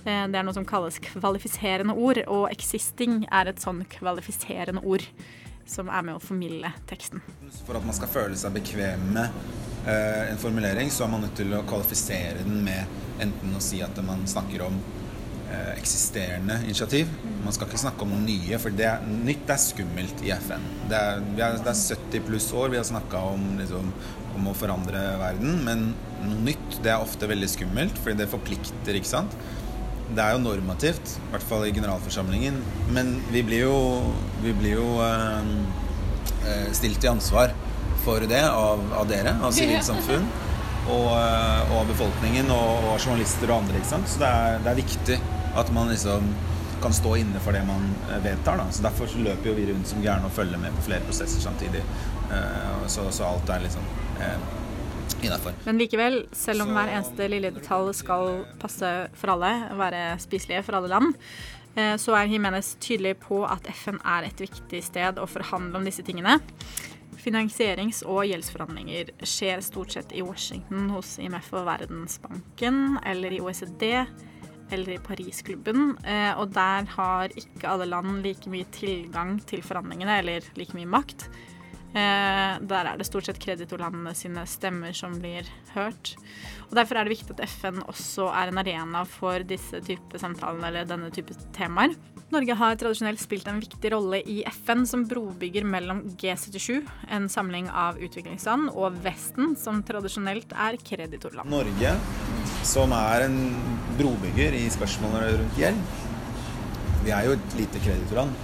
Det 0.00 0.08
er 0.16 0.44
noe 0.46 0.56
som 0.56 0.64
kalles 0.64 0.96
kvalifiserende 1.04 1.92
ord, 1.92 2.22
og 2.32 2.46
existing 2.48 3.26
er 3.28 3.50
et 3.50 3.60
sånn 3.60 3.82
kvalifiserende 3.92 4.80
ord 4.80 5.04
som 5.70 5.88
er 5.88 6.06
med 6.06 6.18
å 6.18 6.22
formidle 6.22 6.72
teksten. 6.90 7.22
For 7.66 7.78
at 7.78 7.86
man 7.86 7.96
skal 7.96 8.10
føle 8.10 8.38
seg 8.38 8.54
bekvem 8.56 9.04
med 9.14 9.36
eh, 9.86 10.30
en 10.32 10.40
formulering, 10.40 10.90
så 10.90 11.06
er 11.06 11.12
man 11.12 11.24
nødt 11.26 11.36
til 11.38 11.54
å 11.54 11.62
kvalifisere 11.68 12.42
den 12.42 12.64
med 12.66 13.22
enten 13.22 13.54
å 13.54 13.62
si 13.62 13.82
at 13.84 14.00
man 14.04 14.24
snakker 14.28 14.64
om 14.66 14.80
eh, 15.46 15.72
eksisterende 15.76 16.58
initiativ. 16.64 17.12
Man 17.44 17.54
skal 17.54 17.70
ikke 17.70 17.84
snakke 17.84 18.06
om 18.06 18.14
noe 18.16 18.24
nye, 18.24 18.58
for 18.62 18.74
det 18.74 18.88
er, 18.90 19.06
nytt 19.30 19.52
er 19.52 19.62
skummelt 19.62 20.24
i 20.26 20.34
FN. 20.42 20.66
Det 20.90 20.98
er, 20.98 21.22
er, 21.38 21.60
det 21.62 21.74
er 21.74 21.84
70 22.00 22.26
pluss 22.26 22.50
år 22.56 22.74
vi 22.74 22.80
har 22.80 22.88
snakka 22.88 23.22
om, 23.30 23.46
liksom, 23.60 23.94
om 24.38 24.50
å 24.50 24.56
forandre 24.56 25.04
verden, 25.20 25.62
men 25.66 25.90
noe 26.24 26.44
nytt 26.50 26.80
det 26.84 26.92
er 26.92 27.02
ofte 27.02 27.30
veldig 27.30 27.48
skummelt, 27.50 28.02
fordi 28.02 28.22
det 28.22 28.30
forplikter, 28.32 28.98
ikke 28.98 29.14
sant. 29.14 29.38
Det 30.10 30.22
er 30.24 30.34
jo 30.34 30.42
normativt, 30.42 31.16
i 31.16 31.32
hvert 31.32 31.46
fall 31.46 31.66
i 31.68 31.72
generalforsamlingen, 31.74 32.56
men 32.94 33.12
vi 33.30 33.44
blir 33.46 33.66
jo, 33.68 33.76
vi 34.42 34.54
blir 34.58 34.80
jo 34.80 34.86
eh, 35.04 35.50
eh, 36.50 36.68
stilt 36.74 36.98
til 37.02 37.12
ansvar 37.12 37.54
for 38.04 38.24
det 38.26 38.42
av, 38.48 38.82
av 38.96 39.06
dere, 39.10 39.36
av 39.44 39.54
sivilsamfunn. 39.54 40.26
Og, 40.90 41.10
eh, 41.14 41.70
og 41.70 41.74
av 41.82 41.90
befolkningen 41.92 42.48
og, 42.50 42.88
og 42.90 42.94
journalister 42.96 43.52
og 43.52 43.60
andre. 43.60 43.82
Så 43.86 44.18
det 44.18 44.30
er, 44.30 44.62
det 44.64 44.72
er 44.72 44.80
viktig 44.80 45.18
at 45.60 45.70
man 45.76 45.92
liksom 45.92 46.32
kan 46.82 46.92
stå 46.92 47.16
inne 47.20 47.40
for 47.44 47.52
det 47.52 47.62
man 47.68 47.90
eh, 48.10 48.18
vedtar. 48.24 48.56
da. 48.56 48.70
Så 48.70 48.82
Derfor 48.82 49.06
så 49.06 49.18
løper 49.18 49.50
jo 49.50 49.56
vi 49.58 49.68
rundt 49.72 49.88
som 49.88 50.02
gærne 50.02 50.26
og 50.26 50.32
følger 50.32 50.58
med 50.58 50.74
på 50.78 50.88
flere 50.88 51.04
prosesser 51.06 51.42
samtidig. 51.42 51.82
Eh, 52.32 52.86
så, 52.86 53.06
så 53.10 53.28
alt 53.28 53.52
er 53.52 53.62
liksom 53.66 53.84
eh, 54.20 54.48
innafor. 55.22 55.56
Men 55.66 55.80
likevel, 55.80 56.22
selv 56.36 56.64
om 56.64 56.74
hver 56.74 56.92
eneste 56.92 57.28
lille 57.30 57.52
detalj 57.54 57.92
skal 58.00 58.44
passe 58.60 58.90
for 59.18 59.34
alle, 59.34 59.52
være 59.78 60.04
spiselige 60.22 60.62
for 60.66 60.78
alle 60.78 60.92
land, 60.92 61.14
eh, 61.74 61.96
så 62.00 62.16
er 62.18 62.30
Jimenez 62.30 62.74
tydelig 62.82 63.16
på 63.24 63.42
at 63.48 63.68
FN 63.82 64.00
er 64.04 64.28
et 64.30 64.40
viktig 64.42 64.82
sted 64.86 65.20
å 65.20 65.28
forhandle 65.30 65.80
om 65.80 65.86
disse 65.86 66.04
tingene. 66.06 66.38
Finansierings- 67.20 68.04
og 68.08 68.24
gjeldsforhandlinger 68.30 69.12
skjer 69.28 69.60
stort 69.64 69.92
sett 69.92 70.12
i 70.16 70.22
Washington 70.24 70.88
hos 70.94 71.18
IMF 71.20 71.52
og 71.52 71.66
Verdensbanken, 71.68 72.98
eller 73.04 73.36
i 73.36 73.42
OECD, 73.44 74.06
eller 74.70 74.94
i 74.94 75.02
Parisklubben. 75.04 75.96
Eh, 76.06 76.32
og 76.38 76.54
der 76.54 76.88
har 76.96 77.34
ikke 77.36 77.68
alle 77.68 77.88
land 77.90 78.22
like 78.24 78.50
mye 78.50 78.68
tilgang 78.72 79.36
til 79.50 79.62
forhandlingene, 79.66 80.20
eller 80.22 80.46
like 80.56 80.76
mye 80.78 80.88
makt. 80.88 81.28
Eh, 81.90 82.60
der 82.70 82.86
er 82.86 82.98
det 82.98 83.08
stort 83.08 83.26
sett 83.26 83.40
kreditorlandene 83.42 84.12
sine 84.14 84.44
stemmer 84.46 84.94
som 84.94 85.16
blir 85.18 85.48
hørt. 85.74 86.14
Og 86.68 86.76
Derfor 86.78 87.00
er 87.00 87.08
det 87.08 87.16
viktig 87.16 87.34
at 87.34 87.42
FN 87.50 87.80
også 87.90 88.28
er 88.30 88.52
en 88.52 88.60
arena 88.62 89.02
for 89.08 89.42
disse 89.42 89.80
type 89.82 90.20
samtalene 90.22 90.68
eller 90.70 90.86
denne 90.86 91.10
type 91.14 91.34
temaer. 91.56 91.96
Norge 92.30 92.54
har 92.54 92.76
tradisjonelt 92.78 93.18
spilt 93.18 93.48
en 93.50 93.58
viktig 93.58 93.90
rolle 93.90 94.20
i 94.22 94.36
FN 94.62 94.84
som 94.86 95.02
brobygger 95.10 95.64
mellom 95.66 96.04
G77, 96.20 96.84
en 97.10 97.26
samling 97.32 97.66
av 97.74 97.98
utviklingsland, 97.98 98.68
og 98.70 99.00
Vesten, 99.02 99.56
som 99.58 99.80
tradisjonelt 99.82 100.54
er 100.54 100.78
kreditorland. 100.78 101.50
Norge, 101.50 101.96
som 102.62 102.94
er 102.94 103.26
en 103.26 103.40
brobygger 103.98 104.54
i 104.60 104.62
spørsmålene 104.70 105.40
rundt 105.40 105.58
gjeld. 105.58 105.82
Vi 107.02 107.10
er 107.16 107.26
jo 107.26 107.34
et 107.34 107.58
lite 107.58 107.82
kreditorland, 107.82 108.38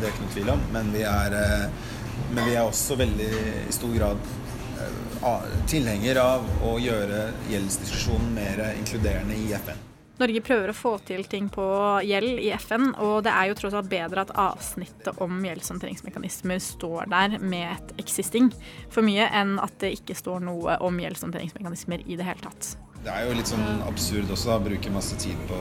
det 0.00 0.08
er 0.08 0.10
ikke 0.10 0.24
noe 0.24 0.34
tvil 0.34 0.52
om, 0.56 0.66
men 0.74 0.90
vi 0.96 1.06
er, 1.06 1.38
eh, 1.38 1.86
men 2.30 2.44
vi 2.48 2.54
er 2.56 2.64
også 2.66 2.98
veldig 3.00 3.32
i 3.68 3.74
stor 3.74 3.92
grad 3.96 4.30
eh, 4.78 5.52
tilhenger 5.70 6.22
av 6.22 6.48
å 6.66 6.78
gjøre 6.82 7.28
gjeldsdiskusjonen 7.50 8.32
mer 8.36 8.64
inkluderende 8.74 9.36
i 9.38 9.52
FN. 9.58 9.84
Norge 10.18 10.40
prøver 10.42 10.72
å 10.72 10.74
få 10.74 10.96
til 11.06 11.22
ting 11.30 11.46
på 11.52 11.64
gjeld 12.02 12.40
i 12.42 12.48
FN, 12.58 12.88
og 13.06 13.20
det 13.22 13.30
er 13.30 13.50
jo 13.50 13.56
tross 13.60 13.76
alt 13.78 13.90
bedre 13.90 14.24
at 14.24 14.32
avsnittet 14.34 15.20
om 15.22 15.36
gjeldshåndteringsmekanismer 15.46 16.58
står 16.62 17.06
der 17.12 17.36
med 17.38 17.68
et 17.76 17.92
existing 18.02 18.50
for 18.90 19.06
mye, 19.06 19.28
enn 19.30 19.60
at 19.62 19.78
det 19.78 19.92
ikke 20.00 20.18
står 20.18 20.42
noe 20.48 20.74
om 20.82 20.98
gjeldshåndteringsmekanismer 20.98 22.02
i 22.10 22.18
det 22.18 22.26
hele 22.26 22.42
tatt. 22.42 22.74
Det 23.04 23.14
er 23.14 23.28
jo 23.28 23.36
litt 23.38 23.50
sånn 23.52 23.84
absurd 23.86 24.30
også 24.34 24.56
å 24.56 24.60
bruke 24.64 24.90
masse 24.90 25.14
tid 25.22 25.38
på, 25.46 25.58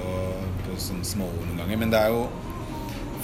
på 0.65 0.79
sånne 0.81 1.05
småord 1.05 1.37
noen 1.43 1.61
ganger, 1.61 1.81
men 1.83 1.93
det 1.93 2.01
er 2.01 2.15
jo 2.15 2.25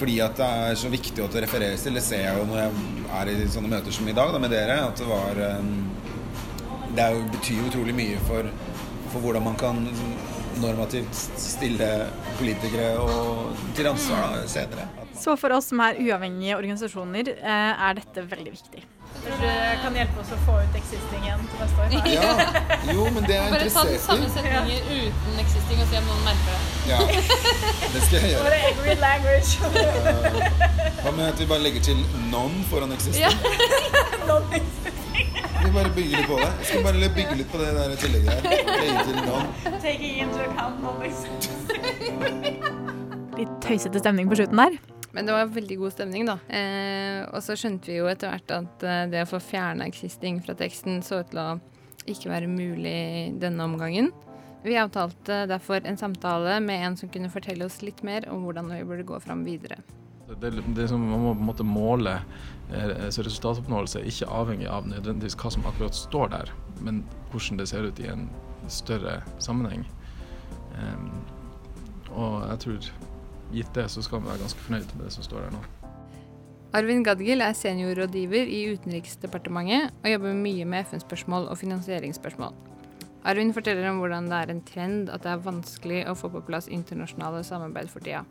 fordi 0.04 0.20
at 0.20 0.36
det 0.36 0.46
er 0.46 0.76
så 0.76 0.90
viktig 0.92 1.24
at 1.24 1.32
det 1.32 1.46
refereres 1.46 1.84
til. 1.86 1.96
Det 1.96 2.04
ser 2.04 2.26
jeg 2.26 2.36
jo 2.36 2.48
når 2.50 2.60
jeg 2.60 2.72
er 3.20 3.30
i 3.32 3.50
sånne 3.52 3.72
møter 3.72 3.96
som 3.96 4.08
i 4.12 4.16
dag 4.16 4.34
da, 4.36 4.42
med 4.44 4.52
dere, 4.52 4.82
at 4.90 5.00
det 5.00 5.08
var 5.08 5.40
um, 5.60 5.76
Det 6.94 7.06
jo, 7.10 7.22
betyr 7.34 7.62
utrolig 7.70 7.96
mye 7.98 8.18
for, 8.28 8.50
for 9.10 9.24
hvordan 9.24 9.48
man 9.48 9.56
kan 9.58 9.80
normativt 10.62 11.16
stille 11.40 11.90
politikere 12.40 12.94
og 13.02 13.54
til 13.78 13.88
ansvar 13.90 14.42
senere. 14.52 14.88
Så 15.24 15.38
for 15.40 15.54
oss 15.56 15.70
som 15.72 15.80
er 15.86 16.00
uavhengige 16.02 16.58
organisasjoner, 16.58 17.30
eh, 17.38 17.86
er 17.88 17.94
dette 18.02 18.26
veldig 18.28 18.52
viktig. 18.58 18.84
Jeg 19.14 19.22
Tror 19.24 19.38
du 19.38 19.44
det 19.46 19.80
kan 19.84 19.94
hjelpe 19.96 20.20
oss 20.24 20.32
å 20.34 20.38
få 20.44 20.56
ut 20.66 20.76
existing 20.76 21.22
igjen 21.24 21.44
til 21.48 21.60
neste 21.62 21.84
år? 21.84 21.88
Ja, 22.12 22.94
jo, 22.96 23.04
men 23.14 23.28
det 23.30 23.36
er 23.38 23.52
Bare 23.54 23.68
ta 23.70 23.84
den 23.86 24.00
samme 24.02 24.28
setninger 24.34 24.90
uten 24.90 25.40
existing 25.44 25.84
og 25.84 25.92
se 25.92 26.02
om 26.02 26.10
noen 26.10 26.24
merker 26.28 26.52
det. 26.58 26.62
Ja, 26.90 26.98
det 27.94 28.02
skal 28.08 28.18
jeg 28.26 28.42
Bare 28.42 28.58
gjøre. 28.58 28.74
angry 28.74 28.96
language. 29.06 29.52
Hva 31.04 31.12
med 31.14 31.26
at 31.30 31.40
vi 31.40 31.46
bare 31.54 31.64
legger 31.70 31.86
til 31.92 32.02
non 32.34 32.58
foran 32.72 32.92
existing? 32.98 33.22
Ja. 33.22 33.30
Vi 35.64 35.72
bare 35.72 35.90
bygger 35.96 36.18
litt 36.18 36.28
på 36.28 36.38
det. 36.40 36.50
Jeg 36.60 36.66
skal 36.70 36.84
bare 36.84 37.10
bygge 37.18 37.36
litt 37.40 37.52
på 37.52 37.58
det 37.62 37.70
der 37.78 37.94
tillegget 38.02 38.34
non. 39.28 39.46
Taking 39.84 40.16
into 40.24 40.40
account. 40.44 40.76
Litt 43.38 43.54
tøysete 43.64 44.02
stemning 44.04 44.28
på 44.32 44.36
slutten 44.40 44.60
der. 44.60 44.76
Men 45.14 45.30
det 45.30 45.36
var 45.36 45.52
veldig 45.54 45.78
god 45.78 45.94
stemning, 45.94 46.26
da. 46.26 46.40
Eh, 46.50 47.22
og 47.30 47.40
så 47.46 47.56
skjønte 47.60 47.92
vi 47.92 48.00
jo 48.00 48.10
etter 48.10 48.34
hvert 48.34 48.54
at 48.56 48.86
eh, 48.88 49.04
det 49.14 49.24
å 49.24 49.30
få 49.30 49.40
fjerna 49.44 49.86
existing 49.86 50.42
fra 50.44 50.56
teksten 50.58 51.04
så 51.06 51.22
ut 51.22 51.30
til 51.32 51.40
å 51.42 51.50
ikke 52.10 52.32
være 52.34 52.50
mulig 52.50 53.38
denne 53.42 53.68
omgangen. 53.68 54.10
Vi 54.64 54.78
avtalte 54.80 55.44
derfor 55.48 55.86
en 55.86 56.00
samtale 56.00 56.60
med 56.64 56.88
en 56.88 56.96
som 57.00 57.12
kunne 57.14 57.32
fortelle 57.32 57.68
oss 57.68 57.82
litt 57.86 58.02
mer 58.04 58.26
om 58.32 58.46
hvordan 58.48 58.72
vi 58.74 58.84
burde 58.88 59.06
gå 59.08 59.20
fram 59.22 59.46
videre. 59.46 59.78
Det, 60.28 60.52
det 60.76 60.88
som 60.88 61.02
Man 61.04 61.20
må 61.20 61.34
på 61.34 61.40
en 61.40 61.50
måte 61.50 61.66
måle 61.68 62.14
eh, 62.72 63.10
så 63.12 63.26
resultatoppnåelse 63.26 64.00
er 64.00 64.08
ikke 64.08 64.32
avhengig 64.32 64.70
av 64.72 64.88
nødvendigvis 64.88 65.36
hva 65.40 65.52
som 65.52 65.66
akkurat 65.68 65.98
står 65.98 66.32
der, 66.32 66.52
men 66.80 67.04
hvordan 67.32 67.60
det 67.60 67.68
ser 67.70 67.90
ut 67.90 68.00
i 68.00 68.08
en 68.08 68.30
større 68.72 69.20
sammenheng. 69.44 69.84
Um, 70.80 71.10
og 72.16 72.38
jeg 72.48 72.60
tror 72.64 72.92
gitt 73.54 73.74
det, 73.76 73.90
så 73.92 74.02
skal 74.02 74.22
vi 74.22 74.32
være 74.32 74.42
ganske 74.46 74.64
fornøyd 74.64 74.94
med 74.96 75.06
det 75.06 75.16
som 75.18 75.26
står 75.26 75.44
der 75.46 75.58
nå. 75.58 75.64
Arvin 76.74 77.04
Gadgil 77.06 77.44
er 77.46 77.54
seniorrådgiver 77.54 78.48
i 78.50 78.64
Utenriksdepartementet 78.74 79.92
og 80.02 80.10
jobber 80.10 80.40
mye 80.40 80.66
med 80.66 80.88
FN-spørsmål 80.88 81.52
og 81.52 81.60
finansieringsspørsmål. 81.60 82.56
Arvin 83.30 83.54
forteller 83.54 83.86
om 83.92 84.00
hvordan 84.02 84.32
det 84.32 84.40
er 84.40 84.52
en 84.52 84.64
trend 84.66 85.12
at 85.14 85.28
det 85.28 85.36
er 85.36 85.44
vanskelig 85.46 86.00
å 86.10 86.16
få 86.18 86.32
på 86.34 86.42
plass 86.48 86.72
internasjonale 86.72 87.44
samarbeid 87.46 87.92
for 87.92 88.04
tida. 88.04 88.24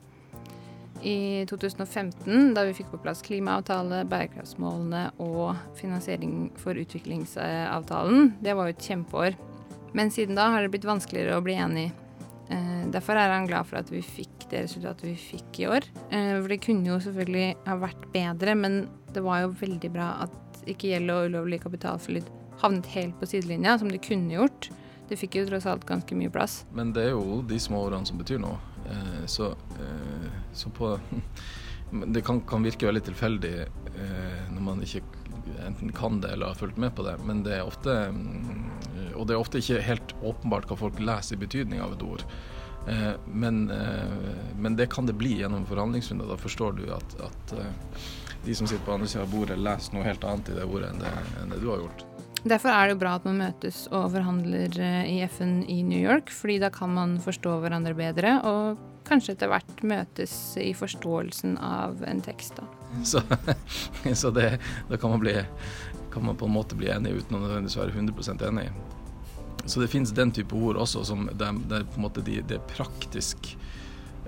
I 1.02 1.44
2015, 1.50 2.52
da 2.54 2.62
vi 2.68 2.74
fikk 2.78 2.92
på 2.92 2.98
plass 3.02 3.22
klimaavtale, 3.26 4.04
bærekraftsmålene 4.06 5.08
og 5.24 5.56
finansiering 5.78 6.52
for 6.60 6.78
utviklingsavtalen, 6.78 8.34
det 8.42 8.54
var 8.54 8.68
jo 8.70 8.76
et 8.76 8.86
kjempeår. 8.86 9.34
Men 9.98 10.10
siden 10.14 10.38
da 10.38 10.46
har 10.54 10.62
det 10.62 10.70
blitt 10.72 10.86
vanskeligere 10.88 11.36
å 11.40 11.44
bli 11.44 11.56
enig. 11.58 11.88
Eh, 12.48 12.84
Derfor 12.92 13.16
er 13.18 13.32
han 13.34 13.46
glad 13.48 13.66
for 13.68 13.80
at 13.82 13.90
vi 13.92 14.02
fikk 14.04 14.46
det 14.52 14.64
resultatet 14.66 15.04
vi 15.08 15.16
fikk 15.18 15.60
i 15.62 15.66
år. 15.68 15.86
Eh, 16.10 16.38
For 16.40 16.48
det 16.48 16.60
kunne 16.64 16.86
jo 16.94 17.00
selvfølgelig 17.00 17.56
ha 17.66 17.76
vært 17.82 18.06
bedre, 18.12 18.54
men 18.54 18.88
det 19.12 19.22
var 19.24 19.42
jo 19.42 19.52
veldig 19.58 19.90
bra 19.92 20.08
at 20.28 20.62
ikke 20.70 20.92
gjeld 20.94 21.10
og 21.10 21.28
ulovlig 21.32 21.60
kapitalflyt 21.64 22.28
havnet 22.62 22.86
helt 22.94 23.18
på 23.18 23.26
sidelinja, 23.26 23.78
som 23.78 23.90
det 23.90 24.02
kunne 24.06 24.36
gjort. 24.38 24.70
Det 25.08 25.18
fikk 25.18 25.34
jo 25.40 25.46
tross 25.48 25.66
alt 25.66 25.84
ganske 25.84 26.14
mye 26.16 26.30
plass. 26.32 26.62
Men 26.72 26.92
det 26.94 27.08
er 27.08 27.16
jo 27.16 27.42
de 27.42 27.58
små 27.60 27.82
årene 27.88 28.06
som 28.06 28.20
betyr 28.20 28.38
noe. 28.40 28.56
Eh, 28.90 29.26
så, 29.26 29.46
eh, 29.46 30.30
så 30.52 30.70
på 30.70 31.00
Det 32.06 32.22
kan, 32.24 32.40
kan 32.40 32.62
virke 32.64 32.86
veldig 32.88 33.02
tilfeldig 33.04 33.56
eh, 33.60 34.44
når 34.48 34.62
man 34.64 34.80
ikke 34.84 35.02
enten 35.66 35.92
kan 35.92 36.20
det 36.22 36.30
eller 36.32 36.54
har 36.54 36.56
fulgt 36.56 36.78
med 36.80 36.94
på 36.96 37.04
det, 37.04 37.18
men 37.26 37.42
det 37.44 37.58
er 37.58 37.66
ofte 37.68 37.92
mm, 38.14 39.10
Og 39.18 39.26
det 39.28 39.34
er 39.34 39.42
ofte 39.42 39.60
ikke 39.60 39.82
helt 39.84 40.14
åpenbart 40.22 40.70
hva 40.70 40.78
folk 40.80 41.02
leser 41.02 41.36
i 41.36 41.42
betydning 41.42 41.82
av 41.84 41.92
et 41.92 42.04
ord. 42.06 42.24
Men, 43.26 43.68
men 44.58 44.76
det 44.78 44.88
kan 44.90 45.06
det 45.06 45.14
bli 45.14 45.36
gjennom 45.38 45.66
forhandlingsrunder. 45.68 46.32
Da 46.32 46.38
forstår 46.40 46.72
du 46.80 46.82
at, 46.96 47.14
at 47.22 47.54
de 48.46 48.56
som 48.58 48.66
sitter 48.66 48.82
på 48.86 48.96
andre 48.96 49.10
sida 49.10 49.22
av 49.22 49.30
bordet, 49.30 49.60
leser 49.60 49.94
noe 49.94 50.06
helt 50.08 50.24
annet 50.26 50.50
i 50.50 50.56
det 50.56 50.66
ordet 50.66 50.90
enn 50.90 51.04
det, 51.04 51.12
enn 51.42 51.54
det 51.54 51.60
du 51.62 51.68
har 51.70 51.84
gjort. 51.84 52.06
Derfor 52.42 52.74
er 52.74 52.88
det 52.88 52.96
jo 52.96 53.00
bra 53.04 53.16
at 53.18 53.26
man 53.28 53.38
møtes 53.38 53.84
og 53.94 54.08
forhandler 54.16 54.74
eh, 54.82 55.02
i 55.12 55.18
FN 55.30 55.60
i 55.70 55.82
New 55.86 56.00
York, 56.00 56.32
fordi 56.34 56.58
da 56.62 56.72
kan 56.74 56.90
man 56.90 57.18
forstå 57.22 57.58
hverandre 57.62 57.94
bedre, 57.94 58.34
og 58.42 58.80
kanskje 59.06 59.36
etter 59.36 59.50
hvert 59.50 59.82
møtes 59.86 60.34
i 60.58 60.72
forståelsen 60.74 61.54
av 61.62 62.02
en 62.06 62.22
tekst. 62.24 62.58
da. 62.58 62.66
Så, 63.08 63.22
så 64.14 64.30
det, 64.34 64.58
da 64.88 64.98
kan 65.00 65.14
man, 65.14 65.22
bli, 65.22 65.32
kan 66.12 66.26
man 66.26 66.36
på 66.36 66.44
en 66.44 66.52
måte 66.52 66.76
bli 66.76 66.90
enig 66.92 67.14
uten 67.22 67.38
å 67.38 67.44
nødvendigvis 67.44 67.78
være 67.78 67.94
100% 67.96 68.44
enig. 68.50 68.66
Så 69.64 69.80
det 69.80 69.88
finnes 69.88 70.12
den 70.12 70.32
type 70.34 70.58
ord 70.58 70.76
også 70.82 71.04
som 71.06 71.28
det, 71.38 71.48
måte 71.96 72.24
de, 72.26 72.40
det 72.42 72.58
er 72.58 72.70
praktisk 72.74 73.54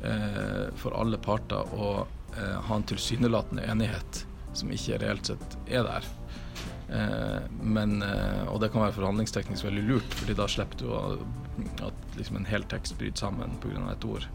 eh, 0.03 0.70
for 0.81 0.94
alle 0.96 1.18
parter 1.18 1.74
å 1.74 1.90
eh, 2.38 2.57
ha 2.68 2.79
en 2.79 2.87
tilsynelatende 2.87 3.66
enighet 3.66 4.22
som 4.55 4.70
ikke 4.72 5.00
reelt 5.03 5.33
sett 5.33 5.59
er 5.66 5.85
der. 5.90 6.07
Eh, 6.94 7.40
men, 7.62 8.02
eh, 8.02 8.44
og 8.48 8.61
det 8.62 8.70
kan 8.72 8.85
være 8.85 8.96
forhandlingsteknisk 8.98 9.66
veldig 9.66 9.85
lurt, 9.88 10.18
fordi 10.20 10.37
da 10.38 10.46
slipper 10.50 10.85
du 10.85 10.92
at 11.87 12.18
liksom 12.18 12.38
en 12.38 12.48
hel 12.48 12.66
tekst 12.70 12.98
bryter 12.98 13.26
sammen 13.26 13.59
pga. 13.62 13.90
et 13.92 14.04
ord. 14.04 14.28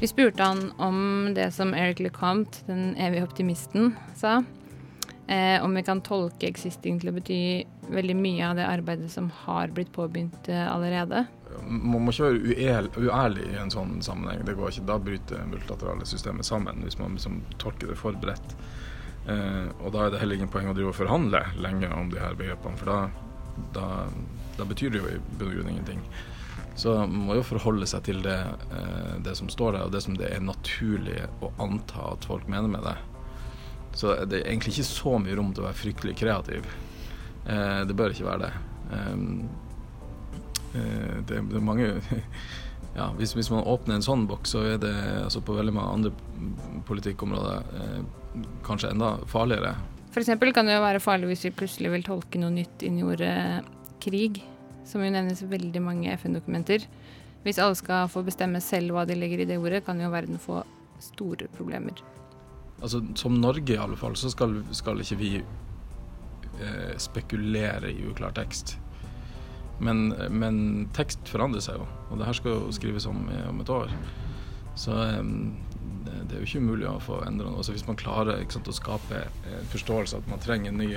Vi 0.00 0.06
spurte 0.06 0.42
han 0.42 0.72
om 0.78 1.32
det 1.34 1.50
som 1.54 1.74
Eric 1.74 2.00
LeCompte, 2.00 2.66
den 2.66 2.94
evige 2.96 3.24
optimisten, 3.26 3.96
sa. 4.14 4.42
Eh, 5.28 5.64
om 5.64 5.74
vi 5.74 5.82
kan 5.82 6.00
tolke 6.00 6.48
existing 6.48 7.00
til 7.00 7.10
å 7.10 7.12
bety 7.12 7.40
veldig 7.92 8.14
mye 8.16 8.46
av 8.46 8.56
det 8.56 8.64
arbeidet 8.64 9.10
som 9.12 9.26
har 9.44 9.68
blitt 9.76 9.90
påbegynt 9.92 10.48
eh, 10.48 10.64
allerede. 10.72 11.26
Man 11.68 12.06
må 12.06 12.14
ikke 12.14 12.30
være 12.54 13.02
uærlig 13.02 13.44
i 13.50 13.58
en 13.60 13.72
sånn 13.72 13.98
sammenheng. 14.04 14.44
Det 14.46 14.54
går 14.56 14.72
ikke. 14.72 14.86
Da 14.88 14.96
bryter 15.02 15.44
multilaterale 15.50 16.06
systemet 16.08 16.48
sammen, 16.48 16.80
hvis 16.84 16.96
man 17.00 17.18
liksom 17.18 17.42
tolker 17.60 17.92
det 17.92 17.98
for 18.00 18.16
bredt. 18.22 18.56
Eh, 19.28 19.68
og 19.82 19.92
da 19.92 20.06
er 20.06 20.14
det 20.14 20.22
heller 20.22 20.38
ingen 20.38 20.52
poeng 20.52 20.70
å 20.70 20.74
drive 20.76 20.92
og 20.92 20.98
forhandle 20.98 21.42
lenge 21.60 21.90
om 21.92 22.10
de 22.12 22.20
her 22.22 22.36
begrepene, 22.38 22.80
for 22.80 22.88
da, 22.88 22.98
da, 23.76 23.86
da 24.56 24.66
betyr 24.68 24.94
det 24.94 25.02
jo 25.02 25.12
i 25.12 25.20
bunn 25.36 25.50
og 25.50 25.58
grunn 25.58 25.72
ingenting. 25.74 26.02
Så 26.78 26.94
man 26.94 27.26
må 27.26 27.34
jo 27.34 27.46
forholde 27.46 27.88
seg 27.90 28.04
til 28.06 28.22
det, 28.22 28.38
eh, 28.70 29.14
det 29.26 29.34
som 29.36 29.50
står 29.52 29.76
der, 29.76 29.86
og 29.88 29.94
det 29.94 30.02
som 30.04 30.16
det 30.16 30.30
er 30.30 30.44
naturlig 30.44 31.24
å 31.42 31.50
anta 31.60 32.12
at 32.14 32.28
folk 32.30 32.48
mener 32.48 32.70
med 32.70 32.86
det. 32.86 32.96
Så 33.98 34.14
det 34.30 34.40
er 34.40 34.52
egentlig 34.52 34.76
ikke 34.76 34.86
så 34.86 35.16
mye 35.18 35.34
rom 35.34 35.50
til 35.52 35.64
å 35.64 35.68
være 35.68 35.80
fryktelig 35.80 36.14
kreativ. 36.20 36.68
Eh, 37.48 37.80
det 37.88 37.96
bør 37.98 38.14
ikke 38.14 38.28
være 38.28 38.46
det. 38.46 38.52
Um, 38.92 39.48
eh, 40.74 41.16
det, 41.26 41.42
det 41.50 41.58
er 41.58 41.64
mange 41.64 41.88
ja, 42.98 43.10
hvis, 43.18 43.34
hvis 43.36 43.50
man 43.52 43.66
åpner 43.66 43.98
en 43.98 44.06
sånn 44.06 44.26
boks, 44.30 44.54
så 44.54 44.62
er 44.74 44.78
det 44.82 44.94
altså 45.24 45.42
på 45.44 45.56
veldig 45.56 45.74
mange 45.74 45.96
andre 45.98 46.82
politikkområder 46.88 47.74
eh, 47.80 48.00
kanskje 48.66 48.92
enda 48.94 49.16
farligere. 49.30 49.74
Eksempel 50.18 50.50
kan 50.54 50.66
det 50.66 50.74
jo 50.74 50.82
være 50.82 51.02
farlig 51.02 51.28
hvis 51.30 51.44
vi 51.46 51.54
plutselig 51.60 51.92
vil 51.92 52.06
tolke 52.06 52.40
noe 52.42 52.50
nytt 52.50 52.82
inn 52.82 52.96
i 52.98 53.04
ordet 53.06 53.62
krig, 54.02 54.40
som 54.88 55.04
jo 55.04 55.10
nevnes 55.14 55.44
i 55.44 55.50
veldig 55.50 55.82
mange 55.84 56.10
FN-dokumenter. 56.16 56.86
Hvis 57.44 57.60
alle 57.62 57.78
skal 57.78 58.10
få 58.10 58.24
bestemme 58.26 58.60
selv 58.64 58.96
hva 58.96 59.04
de 59.06 59.14
legger 59.18 59.44
i 59.44 59.46
det 59.48 59.60
ordet, 59.60 59.84
kan 59.86 60.00
jo 60.00 60.10
verden 60.10 60.40
få 60.42 60.64
store 61.02 61.46
problemer. 61.54 62.02
Altså, 62.82 63.02
som 63.18 63.38
Norge 63.38 63.74
i 63.74 63.78
alle 63.78 63.98
fall, 63.98 64.16
så 64.18 64.30
skal, 64.32 64.58
skal 64.74 65.00
ikke 65.02 65.18
vi 65.20 65.30
eh, 65.38 66.92
spekulere 66.98 67.92
i 67.92 68.06
uklar 68.10 68.34
tekst. 68.34 68.76
Men, 69.78 70.08
men 70.34 70.88
tekst 70.96 71.30
forandrer 71.30 71.62
seg 71.62 71.78
jo, 71.78 71.86
og 72.10 72.18
det 72.18 72.26
her 72.26 72.34
skal 72.34 72.56
jo 72.56 72.74
skrives 72.74 73.06
om, 73.06 73.22
om 73.46 73.62
et 73.62 73.70
år. 73.70 73.94
Så 74.78 74.98
eh, 75.04 75.22
det, 76.08 76.22
det 76.28 76.36
er 76.36 76.42
jo 76.42 76.48
ikke 76.48 76.62
umulig 76.64 76.88
å 76.88 76.98
få 77.02 77.20
endra 77.26 77.50
noe. 77.52 77.64
Så 77.66 77.74
hvis 77.76 77.86
man 77.88 77.98
klarer 78.00 78.40
ikke 78.42 78.58
sant, 78.58 78.70
å 78.70 78.76
skape 78.76 79.24
en 79.52 79.70
forståelse 79.72 80.22
at 80.22 80.30
man 80.30 80.42
trenger 80.42 80.72
en 80.72 80.80
ny, 80.80 80.90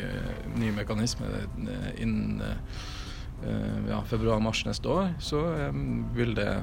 ny 0.56 0.72
mekanisme 0.76 1.28
eh, 1.28 1.90
innen 2.02 2.42
eh, 2.46 3.82
ja, 3.90 4.00
februar-mars 4.08 4.64
neste 4.70 4.90
år, 4.92 5.12
så 5.20 5.44
eh, 5.58 5.84
vil 6.16 6.36
det 6.38 6.54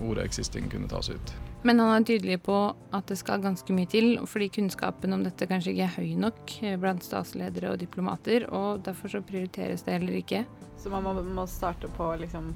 ordet 0.00 0.26
'existing' 0.26 0.70
kunne 0.70 0.88
tas 0.88 1.10
ut. 1.10 1.34
Men 1.66 1.80
han 1.80 1.88
er 1.96 2.04
tydelig 2.06 2.42
på 2.46 2.56
at 2.94 3.08
det 3.10 3.16
skal 3.18 3.42
ganske 3.42 3.74
mye 3.74 3.88
til, 3.90 4.20
fordi 4.28 4.50
kunnskapen 4.54 5.16
om 5.16 5.24
dette 5.24 5.48
kanskje 5.50 5.72
ikke 5.72 5.86
er 5.88 5.96
høy 5.96 6.12
nok 6.20 6.52
eh, 6.62 6.76
blant 6.78 7.02
statsledere 7.02 7.72
og 7.72 7.80
diplomater, 7.80 8.46
og 8.54 8.84
derfor 8.86 9.10
så 9.10 9.22
prioriteres 9.26 9.82
det 9.82 9.96
heller 9.96 10.20
ikke. 10.20 10.44
Så 10.78 10.92
man 10.92 11.02
må, 11.02 11.16
må 11.22 11.46
starte 11.50 11.88
på 11.96 12.12
liksom 12.20 12.52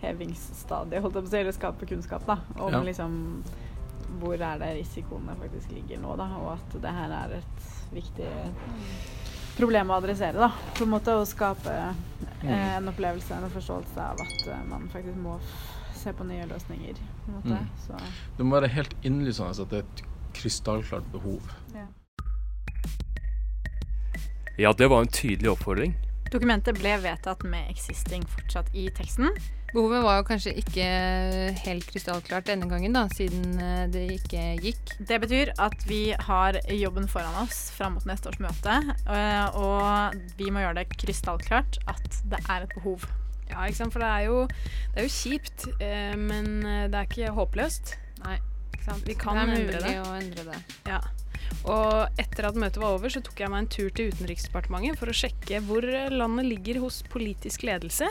kompetansehevingsstadiet, 0.00 1.02
holdt 1.02 1.14
jeg 1.14 1.24
på 1.24 1.28
å 1.28 1.30
si, 1.30 1.40
eller 1.40 1.52
skape 1.56 1.86
kunnskap, 1.86 2.26
da. 2.26 2.38
Om 2.58 2.72
Ja. 2.72 2.80
liksom 2.82 3.42
hvor 4.20 4.34
er 4.34 4.58
det 4.58 4.76
risikoene 4.80 5.36
faktisk 5.36 5.70
ligger 5.70 5.98
nå, 6.00 6.16
da. 6.16 6.24
Og 6.38 6.52
at 6.52 6.82
det 6.82 6.90
her 6.90 7.10
er 7.10 7.36
et 7.38 7.92
viktig 7.92 8.28
problem 9.56 9.90
å 9.90 9.98
adressere, 10.00 10.34
da. 10.34 10.52
På 10.74 10.84
en 10.84 10.90
måte 10.90 11.08
å 11.14 11.24
skape 11.26 11.70
eh, 12.42 12.76
en 12.76 12.88
opplevelse, 12.88 13.32
en 13.32 13.50
forståelse 13.50 13.98
av 13.98 14.20
at 14.20 14.48
eh, 14.48 14.64
man 14.68 14.88
faktisk 14.88 15.16
må 15.16 15.38
se 15.94 16.12
på 16.12 16.24
nye 16.24 16.46
løsninger, 16.46 16.94
på 16.94 17.28
en 17.28 17.34
måte. 17.34 17.58
Mm. 17.60 17.68
Så 17.86 17.96
Det 18.36 18.44
må 18.44 18.58
være 18.60 18.68
helt 18.68 18.94
innlysende 19.04 19.62
at 19.62 19.70
det 19.70 19.78
er 19.78 19.84
et 19.84 20.02
krystallklart 20.32 21.12
behov. 21.12 21.40
Ja, 24.58 24.72
det 24.72 24.88
var 24.90 25.00
en 25.00 25.08
tydelig 25.08 25.50
oppfordring. 25.50 25.94
Dokumentet 26.30 26.78
ble 26.78 26.92
vedtatt 27.02 27.42
med 27.42 27.68
'existing' 27.72 28.26
fortsatt 28.28 28.68
i 28.74 28.88
teksten, 28.90 29.30
Behovet 29.70 30.02
var 30.02 30.18
jo 30.18 30.26
kanskje 30.26 30.52
ikke 30.58 30.86
helt 31.62 31.86
krystallklart 31.86 32.48
denne 32.50 32.66
gangen, 32.70 32.94
da, 32.96 33.04
siden 33.14 33.54
eh, 33.62 33.84
det 33.92 34.02
ikke 34.16 34.42
gikk. 34.64 34.94
Det 35.06 35.20
betyr 35.22 35.52
at 35.62 35.86
vi 35.86 36.00
har 36.18 36.58
jobben 36.74 37.06
foran 37.10 37.38
oss 37.44 37.68
fram 37.76 37.94
mot 37.98 38.08
neste 38.08 38.32
års 38.32 38.40
møte, 38.42 38.80
eh, 39.06 39.58
og 39.58 40.18
vi 40.40 40.50
må 40.50 40.64
gjøre 40.64 40.80
det 40.80 40.88
krystallklart 40.96 41.80
at 41.90 42.20
det 42.32 42.42
er 42.48 42.66
et 42.66 42.74
behov. 42.74 43.06
Ja, 43.50 43.64
ikke 43.66 43.80
sant. 43.80 43.94
For 43.94 44.02
det 44.02 44.10
er 44.10 44.26
jo, 44.26 44.42
det 44.90 45.02
er 45.02 45.08
jo 45.08 45.14
kjipt, 45.20 45.70
eh, 45.78 46.18
men 46.18 46.52
det 46.90 46.98
er 46.98 47.06
ikke 47.06 47.32
håpløst. 47.38 47.94
Nei, 48.24 48.36
ikke 48.74 48.84
sant. 48.88 49.06
Vi 49.06 49.18
kan 49.18 49.38
det 49.38 49.46
er 49.46 49.56
endre 49.56 49.86
det. 49.86 49.96
å 50.02 50.12
endre 50.18 50.46
det. 50.50 50.60
Ja. 50.90 51.00
Og 51.70 52.20
etter 52.20 52.46
at 52.48 52.58
møtet 52.58 52.82
var 52.82 52.94
over, 52.98 53.10
så 53.12 53.22
tok 53.22 53.42
jeg 53.42 53.50
meg 53.52 53.64
en 53.64 53.70
tur 53.70 53.90
til 53.94 54.10
Utenriksdepartementet 54.10 54.98
for 54.98 55.10
å 55.10 55.16
sjekke 55.16 55.62
hvor 55.66 55.84
landet 55.84 56.46
ligger 56.48 56.82
hos 56.84 57.02
politisk 57.10 57.66
ledelse. 57.68 58.08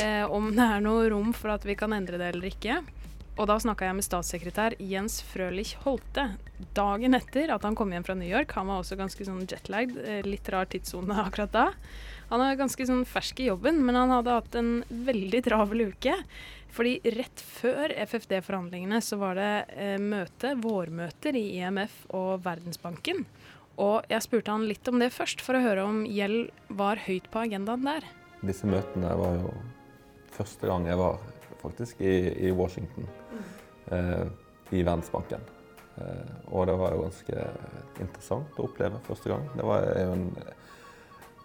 Eh, 0.00 0.24
om 0.24 0.50
det 0.56 0.64
er 0.64 0.84
noe 0.84 1.08
rom 1.12 1.32
for 1.36 1.52
at 1.52 1.66
vi 1.68 1.76
kan 1.76 1.92
endre 1.92 2.20
det 2.20 2.32
eller 2.32 2.48
ikke. 2.52 2.80
Og 3.40 3.46
da 3.48 3.56
snakka 3.60 3.86
jeg 3.88 3.96
med 3.96 4.04
statssekretær 4.04 4.74
Jens 4.84 5.22
Frølich 5.24 5.72
Holte 5.86 6.34
dagen 6.76 7.16
etter 7.16 7.50
at 7.54 7.64
han 7.64 7.76
kom 7.76 7.92
hjem 7.94 8.04
fra 8.04 8.16
New 8.16 8.28
York. 8.28 8.52
Han 8.58 8.68
var 8.68 8.82
også 8.82 8.98
ganske 9.00 9.24
sånn 9.24 9.46
jetlagd, 9.48 9.96
eh, 10.04 10.20
litt 10.26 10.48
rar 10.52 10.68
tidssone 10.68 11.16
akkurat 11.26 11.52
da. 11.54 11.66
Han 12.32 12.44
er 12.44 12.60
ganske 12.60 12.84
sånn 12.88 13.06
fersk 13.08 13.40
i 13.40 13.48
jobben, 13.50 13.80
men 13.84 13.96
han 13.98 14.12
hadde 14.12 14.36
hatt 14.36 14.58
en 14.60 14.74
veldig 14.88 15.42
travel 15.48 15.88
uke. 15.92 16.16
Fordi 16.72 16.94
rett 17.16 17.40
før 17.44 17.92
FFD-forhandlingene 18.06 19.00
så 19.04 19.18
var 19.20 19.36
det 19.36 19.50
eh, 19.76 19.98
møte, 20.00 20.54
vårmøter 20.60 21.36
i 21.36 21.46
IMF 21.58 22.06
og 22.16 22.44
Verdensbanken. 22.44 23.26
Og 23.80 24.08
jeg 24.12 24.24
spurte 24.24 24.52
han 24.52 24.64
litt 24.68 24.88
om 24.88 25.00
det 25.00 25.12
først, 25.12 25.40
for 25.44 25.56
å 25.56 25.64
høre 25.64 25.84
om 25.88 26.02
gjeld 26.08 26.50
var 26.72 27.00
høyt 27.08 27.28
på 27.32 27.44
agendaen 27.44 27.84
der. 27.88 28.08
Disse 28.44 28.68
møtene 28.68 29.12
var 29.16 29.36
jo 29.40 29.52
første 30.36 30.70
gang 30.70 30.86
jeg 30.88 31.00
var 31.00 31.20
faktisk 31.62 32.00
i, 32.02 32.14
i 32.48 32.52
Washington, 32.56 33.06
eh, 33.92 34.26
i 34.72 34.82
Verdensbanken. 34.82 35.44
Eh, 36.00 36.34
og 36.50 36.66
det 36.66 36.76
var 36.80 36.96
jo 36.96 37.04
ganske 37.04 37.46
interessant 38.00 38.58
å 38.58 38.66
oppleve 38.66 39.00
første 39.06 39.32
gang. 39.32 39.46
Det 39.56 39.68
var 39.68 39.86
jo 39.86 40.16
en 40.16 40.28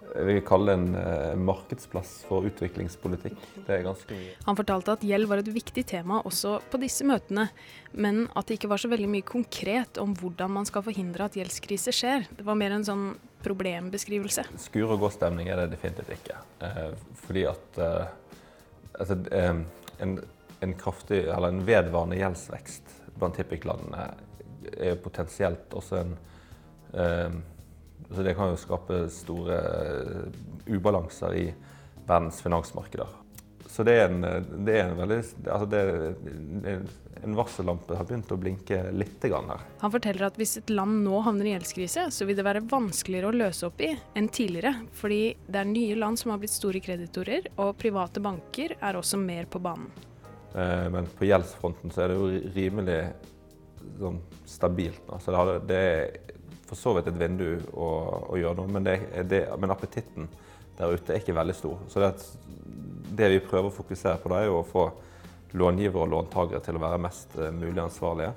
jeg 0.08 0.26
vil 0.26 0.40
kalle 0.46 0.72
det 0.72 0.76
en 0.78 0.96
eh, 0.98 1.40
markedsplass 1.40 2.12
for 2.30 2.46
utviklingspolitikk. 2.48 3.38
Det 3.68 3.76
er 3.76 3.84
ganske 3.86 4.16
mye. 4.16 4.36
Han 4.48 4.58
fortalte 4.58 4.96
at 4.96 5.06
gjeld 5.06 5.30
var 5.30 5.42
et 5.42 5.52
viktig 5.52 5.84
tema 5.90 6.22
også 6.28 6.58
på 6.72 6.80
disse 6.82 7.06
møtene, 7.08 7.48
men 7.94 8.24
at 8.34 8.48
det 8.48 8.58
ikke 8.58 8.72
var 8.72 8.82
så 8.82 8.92
veldig 8.92 9.10
mye 9.12 9.28
konkret 9.28 10.00
om 10.02 10.16
hvordan 10.18 10.54
man 10.60 10.70
skal 10.70 10.86
forhindre 10.86 11.28
at 11.28 11.38
gjeldskrise 11.38 11.94
skjer. 11.96 12.28
Det 12.40 12.46
var 12.48 12.60
mer 12.60 12.78
en 12.78 12.88
sånn 12.88 13.06
problembeskrivelse. 13.46 14.48
Skur 14.68 14.96
og 14.96 15.04
gå-stemning 15.06 15.52
er 15.52 15.64
det 15.64 15.76
definitivt 15.76 16.16
ikke. 16.18 16.40
Eh, 16.66 16.96
fordi 17.28 17.46
at 17.52 17.82
eh, 17.84 18.08
altså, 19.00 19.18
eh, 19.32 19.62
en, 20.04 20.18
en 20.60 20.74
kraftig, 20.80 21.26
eller 21.26 21.54
en 21.54 21.66
vedvarende 21.68 22.20
gjeldsvekst 22.20 22.96
blant 23.18 23.38
TIPIC-landene 23.38 24.08
er 24.78 25.00
potensielt 25.02 25.74
også 25.78 26.02
en 26.02 26.18
eh, 26.94 27.38
så 28.08 28.24
Det 28.24 28.36
kan 28.38 28.52
jo 28.54 28.60
skape 28.62 28.98
store 29.12 29.56
eh, 29.58 30.36
ubalanser 30.70 31.34
i 31.36 31.46
verdens 32.08 32.40
finansmarkeder. 32.42 33.10
Så 33.68 33.84
det 33.84 33.94
er 34.00 34.10
en, 34.10 34.22
det 34.66 34.76
er 34.80 34.90
en 34.90 34.98
veldig 34.98 35.18
altså 35.52 35.66
det, 35.70 35.82
En 37.24 37.36
varsellampe 37.36 37.98
har 37.98 38.08
begynt 38.08 38.32
å 38.32 38.38
blinke 38.40 38.80
litt 38.96 39.26
her. 39.26 39.64
Han 39.82 39.94
forteller 39.94 40.28
at 40.30 40.38
hvis 40.40 40.58
et 40.62 40.72
land 40.72 41.02
nå 41.04 41.20
havner 41.26 41.50
i 41.50 41.54
gjeldskrise, 41.56 42.08
så 42.14 42.28
vil 42.30 42.38
det 42.38 42.46
være 42.48 42.64
vanskeligere 42.70 43.32
å 43.32 43.36
løse 43.36 43.68
opp 43.68 43.82
i 43.84 43.90
enn 44.16 44.30
tidligere. 44.30 44.76
Fordi 44.96 45.22
det 45.48 45.62
er 45.62 45.72
nye 45.72 45.98
land 45.98 46.22
som 46.22 46.32
har 46.32 46.42
blitt 46.42 46.54
store 46.54 46.82
kreditorer, 46.84 47.50
og 47.58 47.76
private 47.82 48.24
banker 48.24 48.78
er 48.78 49.00
også 49.00 49.20
mer 49.20 49.50
på 49.50 49.62
banen. 49.66 49.90
Eh, 50.54 50.88
Men 50.94 51.10
på 51.18 51.28
gjeldsfronten 51.28 51.92
så 51.92 52.06
er 52.06 52.14
det 52.14 52.20
jo 52.22 52.54
rimelig 52.56 53.02
sånn 53.98 54.22
stabilt 54.46 55.04
nå. 55.10 55.20
Så 55.20 55.34
det, 55.34 55.38
har, 55.42 55.62
det 55.68 55.82
er 55.92 56.36
for 56.68 56.80
så 56.80 56.94
vidt 56.98 57.10
et 57.10 57.20
vindu 57.20 57.48
å, 57.74 57.88
å 58.30 58.38
gjøre 58.40 58.60
noe, 58.62 58.72
men, 58.78 58.86
det, 58.88 59.00
det, 59.32 59.46
men 59.60 59.74
appetitten 59.74 60.28
der 60.78 60.94
ute 60.94 61.14
er 61.14 61.22
ikke 61.22 61.36
veldig 61.38 61.56
stor. 61.58 61.80
Så 61.90 62.02
det, 62.04 62.12
det 63.18 63.32
vi 63.34 63.44
prøver 63.44 63.72
å 63.72 63.76
fokusere 63.76 64.20
på, 64.22 64.32
er 64.38 64.52
å 64.52 64.64
få 64.68 64.88
långivere 65.58 66.06
og 66.06 66.12
låntakere 66.14 66.62
til 66.64 66.78
å 66.78 66.84
være 66.84 67.02
mest 67.02 67.38
eh, 67.40 67.54
mulig 67.56 67.82
ansvarlige. 67.82 68.34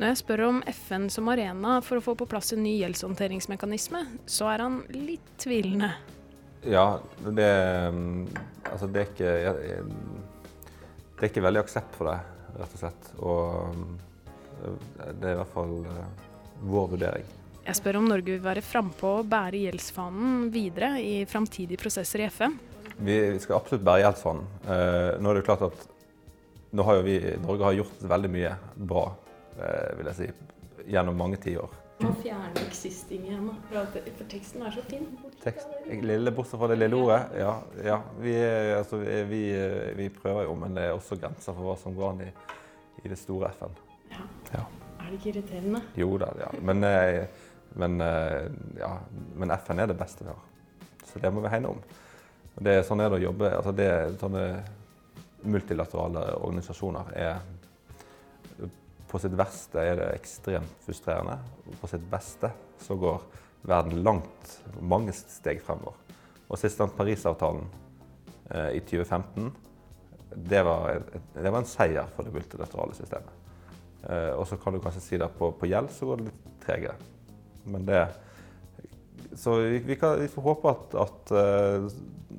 Når 0.00 0.12
jeg 0.12 0.20
spør 0.22 0.42
om 0.46 0.60
FN 0.70 1.08
som 1.12 1.28
arena 1.28 1.78
for 1.84 2.00
å 2.00 2.04
få 2.04 2.14
på 2.16 2.28
plass 2.30 2.54
en 2.54 2.62
ny 2.64 2.76
gjeldshåndteringsmekanisme, 2.78 4.04
så 4.30 4.48
er 4.52 4.64
han 4.64 4.80
litt 4.94 5.34
tvilende. 5.40 5.90
Ja, 6.64 7.00
det, 7.24 7.48
altså 8.68 8.88
det 8.92 9.00
er 9.00 9.06
ikke 9.08 9.30
Det 11.16 11.26
er 11.26 11.30
ikke 11.30 11.44
veldig 11.44 11.62
aksept 11.62 11.96
for 11.96 12.10
det, 12.10 12.18
rett 12.60 12.76
og 12.76 12.82
slett. 12.82 13.10
Og 13.24 13.76
det 15.20 15.28
er 15.28 15.34
i 15.34 15.40
hvert 15.40 15.54
fall 15.54 15.76
eh, 15.88 16.24
vår 16.70 16.90
vurdering. 16.94 17.28
Jeg 17.66 17.76
spør 17.76 18.00
om 18.00 18.08
Norge 18.08 18.32
vil 18.32 18.42
være 18.42 18.64
frampå 18.64 19.18
og 19.20 19.28
bære 19.30 19.60
gjeldsfanen 19.66 20.48
videre 20.52 20.94
i 21.02 21.24
framtidige 21.28 21.80
prosesser 21.80 22.24
i 22.24 22.28
FN. 22.32 22.56
Vi 23.00 23.16
skal 23.40 23.58
absolutt 23.58 23.84
bære 23.84 24.04
gjeldsfanen. 24.04 24.46
Eh, 24.64 25.10
nå 25.20 25.30
er 25.30 25.38
det 25.38 25.44
klart 25.46 25.66
at 25.68 25.84
nå 26.76 26.86
har 26.86 27.00
jo 27.00 27.04
vi, 27.06 27.18
Norge 27.42 27.66
har 27.66 27.76
gjort 27.76 28.02
veldig 28.12 28.30
mye 28.32 28.54
bra, 28.90 29.04
eh, 29.58 29.92
vil 29.98 30.10
jeg 30.10 30.18
si, 30.18 30.30
gjennom 30.94 31.16
mange 31.20 31.40
tiår. 31.42 31.76
Må 32.00 32.14
fjerner 32.22 32.54
'existing' 32.56 33.26
igjen, 33.28 33.48
for 33.68 34.24
teksten 34.28 34.62
er 34.64 34.70
så 34.72 34.82
fin. 34.88 35.06
Tekst, 35.42 35.68
lille, 35.86 36.32
bortsett 36.32 36.60
fra 36.60 36.68
det 36.70 36.78
lille 36.78 36.96
ordet. 36.96 37.20
Ja, 37.36 37.58
ja 37.84 37.98
vi, 38.20 38.34
altså, 38.78 38.96
vi, 39.28 39.42
vi, 39.96 40.08
prøver 40.08 40.46
jo, 40.48 40.54
men 40.54 40.74
det 40.74 40.86
er 40.86 40.96
også 40.96 41.20
grenser 41.20 41.52
for 41.52 41.68
hva 41.68 41.76
som 41.76 41.94
går 41.94 42.14
an 42.14 42.22
i, 42.24 42.30
i 43.04 43.12
det 43.12 43.18
store 43.20 43.52
FN. 43.58 43.76
Ja. 44.14 44.24
ja. 44.54 44.64
Er 44.96 45.10
det 45.10 45.20
ikke 45.20 45.34
irriterende? 45.34 45.82
Jo 45.96 46.16
da, 46.22 46.32
ja. 46.40 46.48
Men, 46.62 46.88
men, 47.78 48.00
ja. 48.78 48.90
men 49.38 49.52
FN 49.54 49.78
er 49.78 49.90
det 49.90 49.98
beste 49.98 50.24
vi 50.24 50.32
har. 50.32 50.40
Så 51.06 51.18
det 51.22 51.30
må 51.30 51.42
vi 51.44 51.52
hegne 51.52 51.70
om. 51.70 51.80
Det 52.60 52.80
sånn 52.86 53.00
er 53.02 53.10
det 53.10 53.20
å 53.20 53.26
jobbe. 53.28 53.50
Altså 53.56 53.72
det, 53.76 53.90
sånne 54.20 54.44
multilaterale 55.42 56.26
organisasjoner 56.40 57.12
er 57.16 57.40
På 59.10 59.18
sitt 59.18 59.32
verste 59.34 59.82
er 59.82 59.96
det 59.98 60.08
ekstremt 60.14 60.84
frustrerende. 60.84 61.38
På 61.80 61.88
sitt 61.90 62.04
beste 62.10 62.52
så 62.78 62.94
går 62.94 63.24
verden 63.66 64.04
langt, 64.04 64.52
mange 64.78 65.10
steg 65.16 65.58
fremover. 65.66 65.96
Og 66.46 66.58
siste 66.60 66.86
Parisavtalen 66.94 67.66
eh, 68.54 68.76
i 68.78 68.80
2015, 68.86 69.50
det 70.50 70.62
var, 70.62 71.02
det 71.34 71.50
var 71.50 71.58
en 71.58 71.66
seier 71.66 72.06
for 72.14 72.26
det 72.26 72.36
multilaterale 72.36 72.94
systemet. 72.94 73.34
Eh, 74.06 74.30
og 74.36 74.46
så 74.46 74.60
kan 74.62 74.78
du 74.78 74.80
kanskje 74.84 75.02
si 75.02 75.18
at 75.18 75.34
på, 75.34 75.50
på 75.58 75.72
gjeld 75.72 75.90
så 75.94 76.06
går 76.06 76.20
det 76.20 76.28
litt 76.30 76.46
tregere. 76.62 76.94
Men 77.64 77.86
det 77.86 78.08
Så 79.36 79.58
vi, 79.60 79.78
vi, 79.78 79.96
kan, 79.96 80.20
vi 80.20 80.28
får 80.28 80.42
håpe 80.42 80.70
at, 80.70 80.94
at 80.94 81.32
uh, 81.32 81.90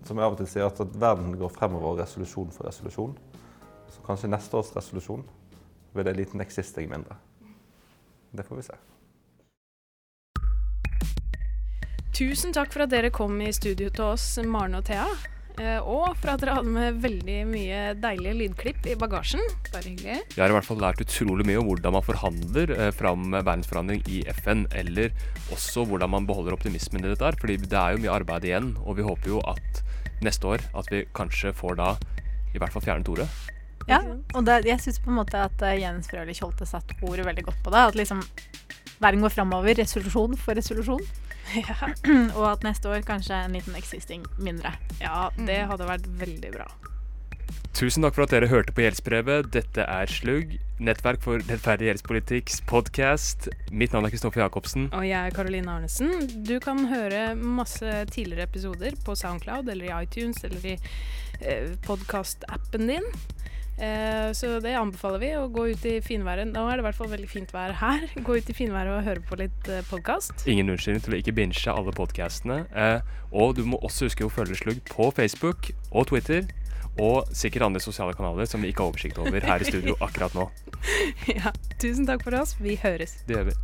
som 0.06 0.18
jeg 0.18 0.26
av 0.26 0.34
og 0.34 0.40
til 0.42 0.50
sier, 0.50 0.66
at, 0.66 0.80
at 0.82 0.96
verden 1.00 1.36
går 1.40 1.52
fremover 1.54 2.02
resolusjon 2.02 2.52
for 2.52 2.68
resolusjon. 2.68 3.14
Så 3.92 4.04
kanskje 4.06 4.32
neste 4.32 4.58
års 4.58 4.72
resolusjon 4.76 5.24
blir 5.94 6.08
det 6.08 6.16
en 6.16 6.22
liten 6.22 6.42
existing 6.42 6.90
mindre. 6.90 7.16
Det 8.32 8.44
får 8.48 8.62
vi 8.62 8.66
se. 8.70 8.80
Tusen 12.16 12.54
takk 12.54 12.74
for 12.74 12.86
at 12.86 12.92
dere 12.92 13.12
kom 13.14 13.40
i 13.42 13.54
studio 13.56 13.90
til 13.90 14.14
oss, 14.14 14.26
Maren 14.46 14.76
og 14.78 14.86
Thea. 14.88 15.08
Og 15.82 16.16
for 16.20 16.34
at 16.34 16.42
dere 16.42 16.58
hadde 16.58 16.74
med 16.74 17.00
veldig 17.04 17.38
mye 17.50 17.82
deilige 18.02 18.38
lydklipp 18.40 18.88
i 18.92 18.96
bagasjen. 19.00 19.42
Bare 19.72 19.86
hyggelig. 19.86 20.18
Jeg 20.34 20.42
har 20.42 20.54
i 20.54 20.56
hvert 20.58 20.68
fall 20.68 20.82
lært 20.82 21.04
utrolig 21.04 21.46
mye 21.48 21.62
om 21.62 21.70
hvordan 21.70 21.96
man 21.98 22.06
forhandler 22.06 22.74
eh, 22.78 22.92
fram 22.96 23.30
verdensforandring 23.36 24.04
i 24.10 24.24
FN, 24.42 24.66
eller 24.78 25.14
også 25.54 25.86
hvordan 25.90 26.14
man 26.14 26.28
beholder 26.30 26.58
optimismen 26.58 27.06
i 27.06 27.12
dette 27.12 27.26
her, 27.28 27.38
fordi 27.42 27.60
det 27.64 27.78
er 27.78 27.96
jo 27.96 28.04
mye 28.06 28.16
arbeid 28.16 28.48
igjen, 28.50 28.74
og 28.86 29.00
vi 29.00 29.08
håper 29.08 29.36
jo 29.36 29.42
at 29.52 29.84
neste 30.26 30.48
år 30.48 30.66
at 30.78 30.92
vi 30.94 31.06
kanskje 31.18 31.54
får 31.58 31.80
da 31.80 31.96
i 32.52 32.60
hvert 32.62 32.74
fall 32.74 32.86
fjernet 32.86 33.10
ordet. 33.12 33.28
Ja, 33.90 34.02
og 34.38 34.46
det, 34.46 34.62
jeg 34.70 34.82
syns 34.84 35.00
på 35.02 35.10
en 35.12 35.18
måte 35.18 35.40
at 35.42 35.64
uh, 35.66 35.74
Jens 35.74 36.10
Frølich 36.12 36.44
Holte 36.44 36.68
satte 36.70 36.98
ordet 37.08 37.26
veldig 37.26 37.48
godt 37.48 37.62
på 37.66 37.74
det. 37.74 37.86
At 37.92 37.98
liksom 37.98 38.22
verden 39.02 39.26
går 39.26 39.34
framover, 39.34 39.74
resolusjon 39.82 40.38
for 40.40 40.58
resolusjon. 40.58 41.02
Ja. 41.62 41.92
og 42.38 42.46
at 42.54 42.64
neste 42.66 42.90
år 42.92 43.04
kanskje 43.08 43.36
en 43.46 43.58
liten 43.58 43.76
existing 43.76 44.26
mindre. 44.40 44.74
Ja, 45.02 45.30
det 45.38 45.64
hadde 45.72 45.90
vært 45.90 46.08
veldig 46.22 46.54
bra. 46.56 46.70
Tusen 47.76 48.04
takk 48.04 48.18
for 48.18 48.26
at 48.26 48.34
dere 48.34 48.50
hørte 48.52 48.74
på 48.76 48.84
Gjeldsbrevet. 48.84 49.48
Dette 49.56 49.86
er 49.88 50.10
Slugg, 50.12 50.58
nettverk 50.84 51.22
for 51.24 51.40
rettferdig 51.48 51.88
gjeldspolitikks 51.88 52.60
podkast. 52.70 53.48
Mitt 53.72 53.96
navn 53.96 54.06
er 54.10 54.14
Kristoffer 54.14 54.44
Jacobsen. 54.44 54.90
Og 54.92 55.06
jeg 55.08 55.16
er 55.18 55.36
Karoline 55.36 55.72
Arnesen. 55.78 56.12
Du 56.46 56.58
kan 56.64 56.84
høre 56.92 57.32
masse 57.40 57.94
tidligere 58.12 58.50
episoder 58.50 58.98
på 59.06 59.16
Soundcloud 59.18 59.72
eller 59.72 59.88
i 59.88 59.94
iTunes 60.04 60.44
eller 60.48 60.68
i 60.74 60.76
eh, 61.40 61.72
podkastappen 61.88 62.92
din. 62.92 63.08
Eh, 63.82 64.32
så 64.38 64.60
det 64.62 64.76
anbefaler 64.78 65.22
vi, 65.22 65.32
å 65.40 65.48
gå 65.50 65.66
ut 65.74 65.86
i 65.90 65.96
finværet. 66.06 66.52
Nå 66.54 66.68
er 66.70 66.78
det 66.78 66.84
i 66.84 66.88
hvert 66.90 67.00
fall 67.00 67.10
veldig 67.10 67.30
fint 67.32 67.54
vær 67.56 67.74
her. 67.82 68.06
Gå 68.28 68.38
ut 68.38 68.52
i 68.54 68.56
finværet 68.56 68.94
og 68.94 69.08
høre 69.08 69.26
på 69.26 69.40
litt 69.42 69.72
eh, 69.72 69.82
podkast. 69.90 70.46
Ingen 70.52 70.70
unnskyldning 70.74 71.06
til 71.08 71.18
å 71.18 71.22
ikke 71.22 71.36
binge 71.40 71.74
alle 71.74 71.94
podkastene. 71.98 72.62
Eh, 72.78 73.00
og 73.34 73.58
du 73.58 73.66
må 73.66 73.82
også 73.82 74.12
huske 74.12 74.28
å 74.28 74.34
følge 74.34 74.60
Slugg 74.60 74.84
på 74.92 75.10
Facebook 75.18 75.72
og 75.90 76.12
Twitter. 76.14 76.46
Og 77.02 77.30
sikkert 77.34 77.70
andre 77.70 77.82
sosiale 77.82 78.14
kanaler 78.14 78.50
som 78.50 78.62
vi 78.62 78.70
ikke 78.70 78.84
har 78.84 78.94
oversikt 78.94 79.22
over 79.24 79.42
her 79.48 79.64
i 79.64 79.70
studio 79.70 79.96
akkurat 80.04 80.36
nå. 80.38 80.50
ja. 81.40 81.54
Tusen 81.82 82.06
takk 82.10 82.28
for 82.28 82.38
oss. 82.38 82.58
Vi 82.62 82.78
høres. 82.84 83.22
Det 83.26 83.40
gjør 83.40 83.54
vi. 83.54 83.62